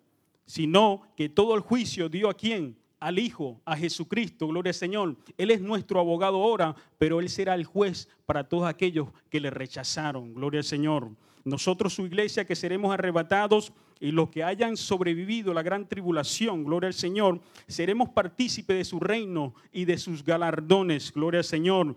sino 0.45 1.03
que 1.15 1.29
todo 1.29 1.53
el 1.55 1.61
juicio 1.61 2.09
dio 2.09 2.29
a 2.29 2.33
quién? 2.33 2.77
Al 2.99 3.19
Hijo, 3.19 3.61
a 3.63 3.77
Jesucristo, 3.77 4.47
gloria 4.47 4.71
al 4.71 4.75
Señor. 4.75 5.15
Él 5.37 5.51
es 5.51 5.61
nuestro 5.61 5.99
abogado 5.99 6.41
ahora, 6.41 6.75
pero 6.97 7.19
Él 7.19 7.29
será 7.29 7.53
el 7.53 7.65
juez 7.65 8.09
para 8.25 8.43
todos 8.43 8.65
aquellos 8.65 9.09
que 9.29 9.39
le 9.39 9.51
rechazaron, 9.51 10.33
gloria 10.33 10.61
al 10.61 10.63
Señor. 10.63 11.11
Nosotros, 11.43 11.93
su 11.93 12.05
iglesia, 12.05 12.43
que 12.45 12.55
seremos 12.55 12.91
arrebatados 12.91 13.71
y 13.99 14.11
los 14.11 14.29
que 14.29 14.43
hayan 14.43 14.75
sobrevivido 14.75 15.53
la 15.53 15.63
gran 15.63 15.87
tribulación, 15.87 16.63
gloria 16.63 16.87
al 16.87 16.93
Señor, 16.93 17.39
seremos 17.67 18.09
partícipes 18.09 18.77
de 18.77 18.83
su 18.83 18.99
reino 18.99 19.53
y 19.71 19.85
de 19.85 19.97
sus 19.97 20.23
galardones, 20.23 21.13
gloria 21.13 21.39
al 21.39 21.45
Señor. 21.45 21.95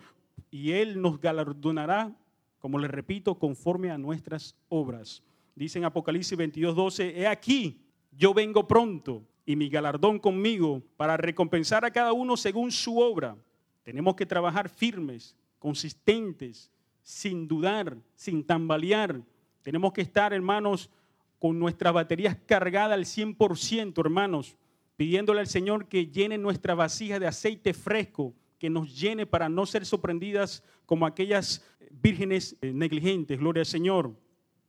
Y 0.50 0.72
Él 0.72 1.00
nos 1.00 1.20
galardonará 1.20 2.14
como 2.60 2.78
les 2.78 2.90
repito, 2.90 3.38
conforme 3.38 3.90
a 3.90 3.98
nuestras 3.98 4.54
obras. 4.68 5.22
Dice 5.56 5.78
en 5.78 5.86
Apocalipsis 5.86 6.38
22, 6.38 6.76
12, 6.76 7.20
he 7.20 7.26
aquí, 7.26 7.80
yo 8.12 8.32
vengo 8.32 8.68
pronto 8.68 9.24
y 9.44 9.56
mi 9.56 9.68
galardón 9.68 10.18
conmigo 10.18 10.82
para 10.96 11.16
recompensar 11.16 11.84
a 11.84 11.90
cada 11.90 12.12
uno 12.12 12.36
según 12.36 12.70
su 12.70 13.00
obra. 13.00 13.36
Tenemos 13.82 14.14
que 14.14 14.26
trabajar 14.26 14.68
firmes, 14.68 15.34
consistentes, 15.58 16.70
sin 17.02 17.48
dudar, 17.48 17.96
sin 18.14 18.44
tambalear. 18.44 19.20
Tenemos 19.62 19.92
que 19.92 20.02
estar, 20.02 20.32
hermanos, 20.32 20.90
con 21.38 21.58
nuestras 21.58 21.92
baterías 21.92 22.36
cargadas 22.46 22.92
al 22.92 23.06
100%, 23.06 23.98
hermanos, 23.98 24.56
pidiéndole 24.96 25.40
al 25.40 25.46
Señor 25.46 25.88
que 25.88 26.06
llene 26.06 26.36
nuestra 26.36 26.74
vasija 26.74 27.18
de 27.18 27.26
aceite 27.26 27.72
fresco, 27.72 28.34
que 28.58 28.68
nos 28.68 29.00
llene 29.00 29.24
para 29.24 29.48
no 29.48 29.64
ser 29.64 29.86
sorprendidas 29.86 30.62
como 30.84 31.06
aquellas 31.06 31.64
vírgenes 31.90 32.56
eh, 32.60 32.72
negligentes, 32.72 33.38
gloria 33.38 33.62
al 33.62 33.66
Señor. 33.66 34.14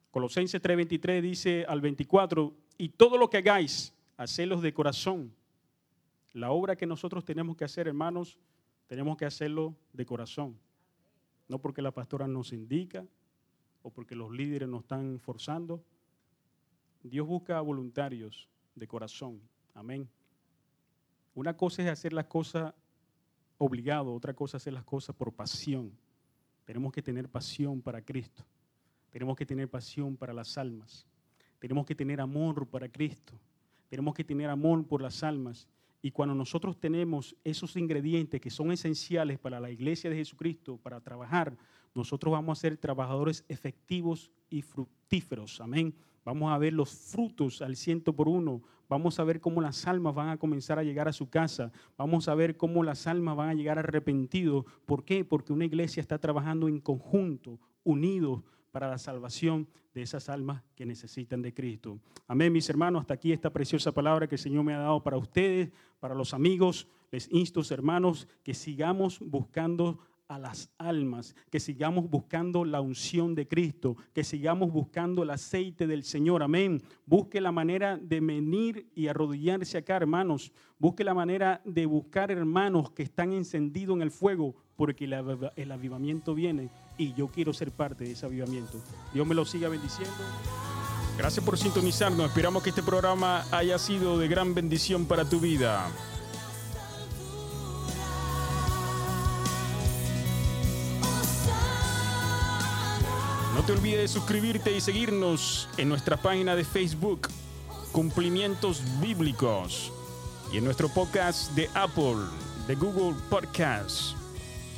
Colosenses 0.09 0.61
3:23 0.61 1.22
dice 1.22 1.65
al 1.67 1.80
24, 1.80 2.53
y 2.78 2.89
todo 2.89 3.17
lo 3.17 3.30
que 3.30 3.38
hagáis, 3.38 3.93
hacedlo 4.17 4.59
de 4.59 4.74
corazón. 4.74 5.34
La 6.34 6.51
obra 6.51 6.76
que 6.76 6.86
nosotros 6.86 7.24
tenemos 7.24 7.55
que 7.55 7.63
hacer, 7.63 7.88
hermanos, 7.88 8.38
tenemos 8.88 9.15
que 9.17 9.26
hacerlo 9.26 9.76
de 9.93 10.05
corazón. 10.05 10.59
no 11.47 11.59
porque 11.59 11.82
la 11.82 11.91
pastora 11.91 12.28
nos 12.28 12.53
indica 12.53 13.05
o 13.82 13.89
porque 13.89 14.15
los 14.15 14.32
líderes 14.32 14.69
nos 14.69 14.84
están 14.84 15.19
forzando. 15.19 15.84
Dios 17.03 17.28
busca 17.28 17.59
voluntarios 17.59 18.47
de 18.74 18.88
corazón. 18.88 19.41
Amén. 19.74 20.09
Una 21.34 21.55
cosa 21.55 21.84
es 21.84 21.89
hacer 21.89 22.13
las 22.13 22.26
cosas 22.26 22.74
obligado, 23.57 24.13
otra 24.13 24.34
cosa 24.34 24.57
es 24.57 24.63
hacer 24.63 24.74
las 24.74 24.84
cosas 24.84 25.15
por 25.15 25.34
pasión. 25.34 25.91
Tenemos 26.66 26.91
que 26.91 27.01
tener 27.01 27.30
pasión 27.30 27.82
para 27.82 28.01
Cristo. 28.01 28.43
Tenemos 29.09 29.36
que 29.36 29.45
tener 29.45 29.70
pasión 29.70 30.16
para 30.16 30.34
las 30.34 30.57
almas. 30.57 31.05
Tenemos 31.59 31.86
que 31.86 31.95
tener 31.95 32.22
amor 32.22 32.68
para 32.68 32.89
Cristo. 32.89 33.34
Tenemos 33.89 34.14
que 34.14 34.24
tener 34.24 34.49
amor 34.49 34.86
por 34.86 35.01
las 35.01 35.22
almas. 35.24 35.68
Y 36.01 36.12
cuando 36.12 36.34
nosotros 36.34 36.80
tenemos 36.80 37.36
esos 37.43 37.76
ingredientes 37.76 38.41
que 38.41 38.49
son 38.49 38.72
esenciales 38.72 39.38
para 39.38 39.59
la 39.59 39.70
iglesia 39.70 40.09
de 40.09 40.16
Jesucristo, 40.16 40.78
para 40.78 40.99
trabajar, 41.01 41.55
nosotros 41.93 42.32
vamos 42.32 42.57
a 42.57 42.62
ser 42.62 42.78
trabajadores 42.78 43.43
efectivos 43.49 44.32
y 44.49 44.62
fructíferos. 44.62 45.59
Amén. 45.62 45.93
Vamos 46.24 46.51
a 46.51 46.57
ver 46.57 46.74
los 46.74 46.91
frutos 46.91 47.61
al 47.61 47.76
ciento 47.76 48.13
por 48.13 48.28
uno. 48.28 48.61
Vamos 48.88 49.19
a 49.19 49.24
ver 49.24 49.39
cómo 49.39 49.61
las 49.61 49.88
almas 49.88 50.13
van 50.13 50.30
a 50.30 50.38
comenzar 50.38 50.78
a 50.78 50.84
llegar 50.84 51.07
a 51.07 51.13
su 51.13 51.30
casa. 51.30 51.72
Vamos 51.97 52.28
a 52.28 52.36
ver 52.36 52.57
cómo 52.57 52.84
las 52.84 53.07
almas 53.07 53.36
van 53.36 53.49
a 53.49 53.53
llegar 53.53 53.80
arrepentidos. 53.80 54.65
¿Por 54.86 55.03
qué? 55.03 55.24
Porque 55.26 55.53
una 55.53 55.65
iglesia 55.65 56.01
está 56.01 56.19
trabajando 56.19 56.67
en 56.67 56.80
conjunto, 56.80 57.59
unidos 57.84 58.43
para 58.72 58.89
la 58.89 58.97
salvación 58.97 59.67
de 59.93 60.01
esas 60.01 60.30
almas 60.30 60.63
que 60.76 60.86
necesitan 60.86 61.41
de 61.41 61.53
Cristo. 61.53 61.99
Amén, 62.28 62.53
mis 62.53 62.69
hermanos. 62.69 63.01
Hasta 63.01 63.13
aquí 63.13 63.32
esta 63.32 63.49
preciosa 63.49 63.91
palabra 63.91 64.28
que 64.28 64.36
el 64.36 64.39
Señor 64.39 64.63
me 64.63 64.74
ha 64.74 64.80
dado 64.80 65.03
para 65.03 65.17
ustedes, 65.17 65.72
para 65.99 66.15
los 66.15 66.34
amigos. 66.34 66.88
Les 67.11 67.30
insto, 67.32 67.61
hermanos, 67.72 68.28
que 68.43 68.53
sigamos 68.53 69.19
buscando 69.19 69.99
a 70.32 70.39
las 70.39 70.69
almas, 70.77 71.36
que 71.49 71.59
sigamos 71.59 72.09
buscando 72.09 72.63
la 72.63 72.79
unción 72.79 73.36
de 73.36 73.49
Cristo, 73.49 73.97
que 74.13 74.23
sigamos 74.23 74.71
buscando 74.71 75.23
el 75.23 75.29
aceite 75.29 75.88
del 75.88 76.05
Señor. 76.05 76.41
Amén. 76.41 76.82
Busque 77.05 77.41
la 77.41 77.51
manera 77.51 77.97
de 77.97 78.21
venir 78.21 78.89
y 78.95 79.07
arrodillarse 79.07 79.77
acá, 79.77 79.97
hermanos. 79.97 80.53
Busque 80.79 81.03
la 81.03 81.13
manera 81.13 81.61
de 81.65 81.86
buscar 81.86 82.32
hermanos 82.32 82.91
que 82.91 83.03
están 83.03 83.34
encendidos 83.34 83.97
en 83.97 84.03
el 84.03 84.11
fuego, 84.11 84.55
porque 84.77 85.03
el 85.03 85.71
avivamiento 85.71 86.34
viene 86.34 86.69
y 86.97 87.13
yo 87.13 87.27
quiero 87.27 87.51
ser 87.51 87.71
parte 87.71 88.05
de 88.05 88.11
ese 88.11 88.25
avivamiento. 88.25 88.82
Dios 89.13 89.27
me 89.27 89.36
lo 89.36 89.43
siga 89.43 89.67
bendiciendo. 89.67 90.15
Gracias 91.17 91.43
por 91.43 91.57
sintonizarnos. 91.57 92.27
Esperamos 92.27 92.63
que 92.63 92.69
este 92.69 92.82
programa 92.82 93.43
haya 93.51 93.77
sido 93.77 94.17
de 94.17 94.29
gran 94.29 94.53
bendición 94.53 95.05
para 95.05 95.25
tu 95.25 95.41
vida. 95.41 95.91
Te 103.72 103.78
olvides 103.78 103.99
de 104.01 104.07
suscribirte 104.19 104.76
y 104.76 104.82
seguirnos 104.82 105.69
en 105.78 105.88
nuestra 105.88 106.17
página 106.17 106.57
de 106.57 106.65
Facebook, 106.65 107.30
Cumplimientos 107.93 108.82
Bíblicos, 108.99 109.93
y 110.51 110.57
en 110.57 110.65
nuestro 110.65 110.89
podcast 110.89 111.53
de 111.53 111.69
Apple, 111.74 112.17
de 112.67 112.76
Google 112.76 113.15
Podcast, 113.30 114.17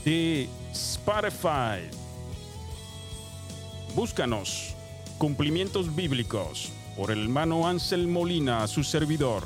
de 0.06 0.48
Spotify. 0.74 1.90
Búscanos, 3.96 4.76
Cumplimientos 5.18 5.96
Bíblicos, 5.96 6.72
por 6.96 7.10
el 7.10 7.24
hermano 7.24 7.68
Ansel 7.68 8.08
Molina, 8.08 8.68
su 8.68 8.84
servidor. 8.84 9.44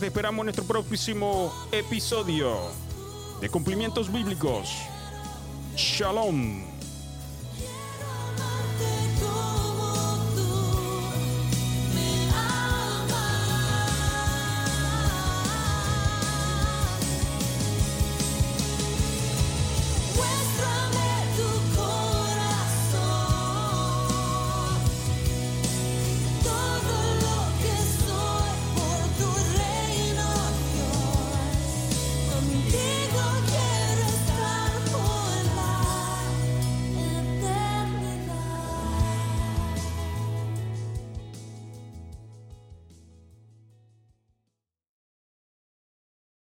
Te 0.00 0.06
esperamos 0.06 0.40
en 0.40 0.46
nuestro 0.46 0.64
próximo 0.64 1.54
episodio 1.70 2.56
de 3.40 3.48
Cumplimientos 3.48 4.12
Bíblicos. 4.12 4.68
Shalom. 5.76 6.73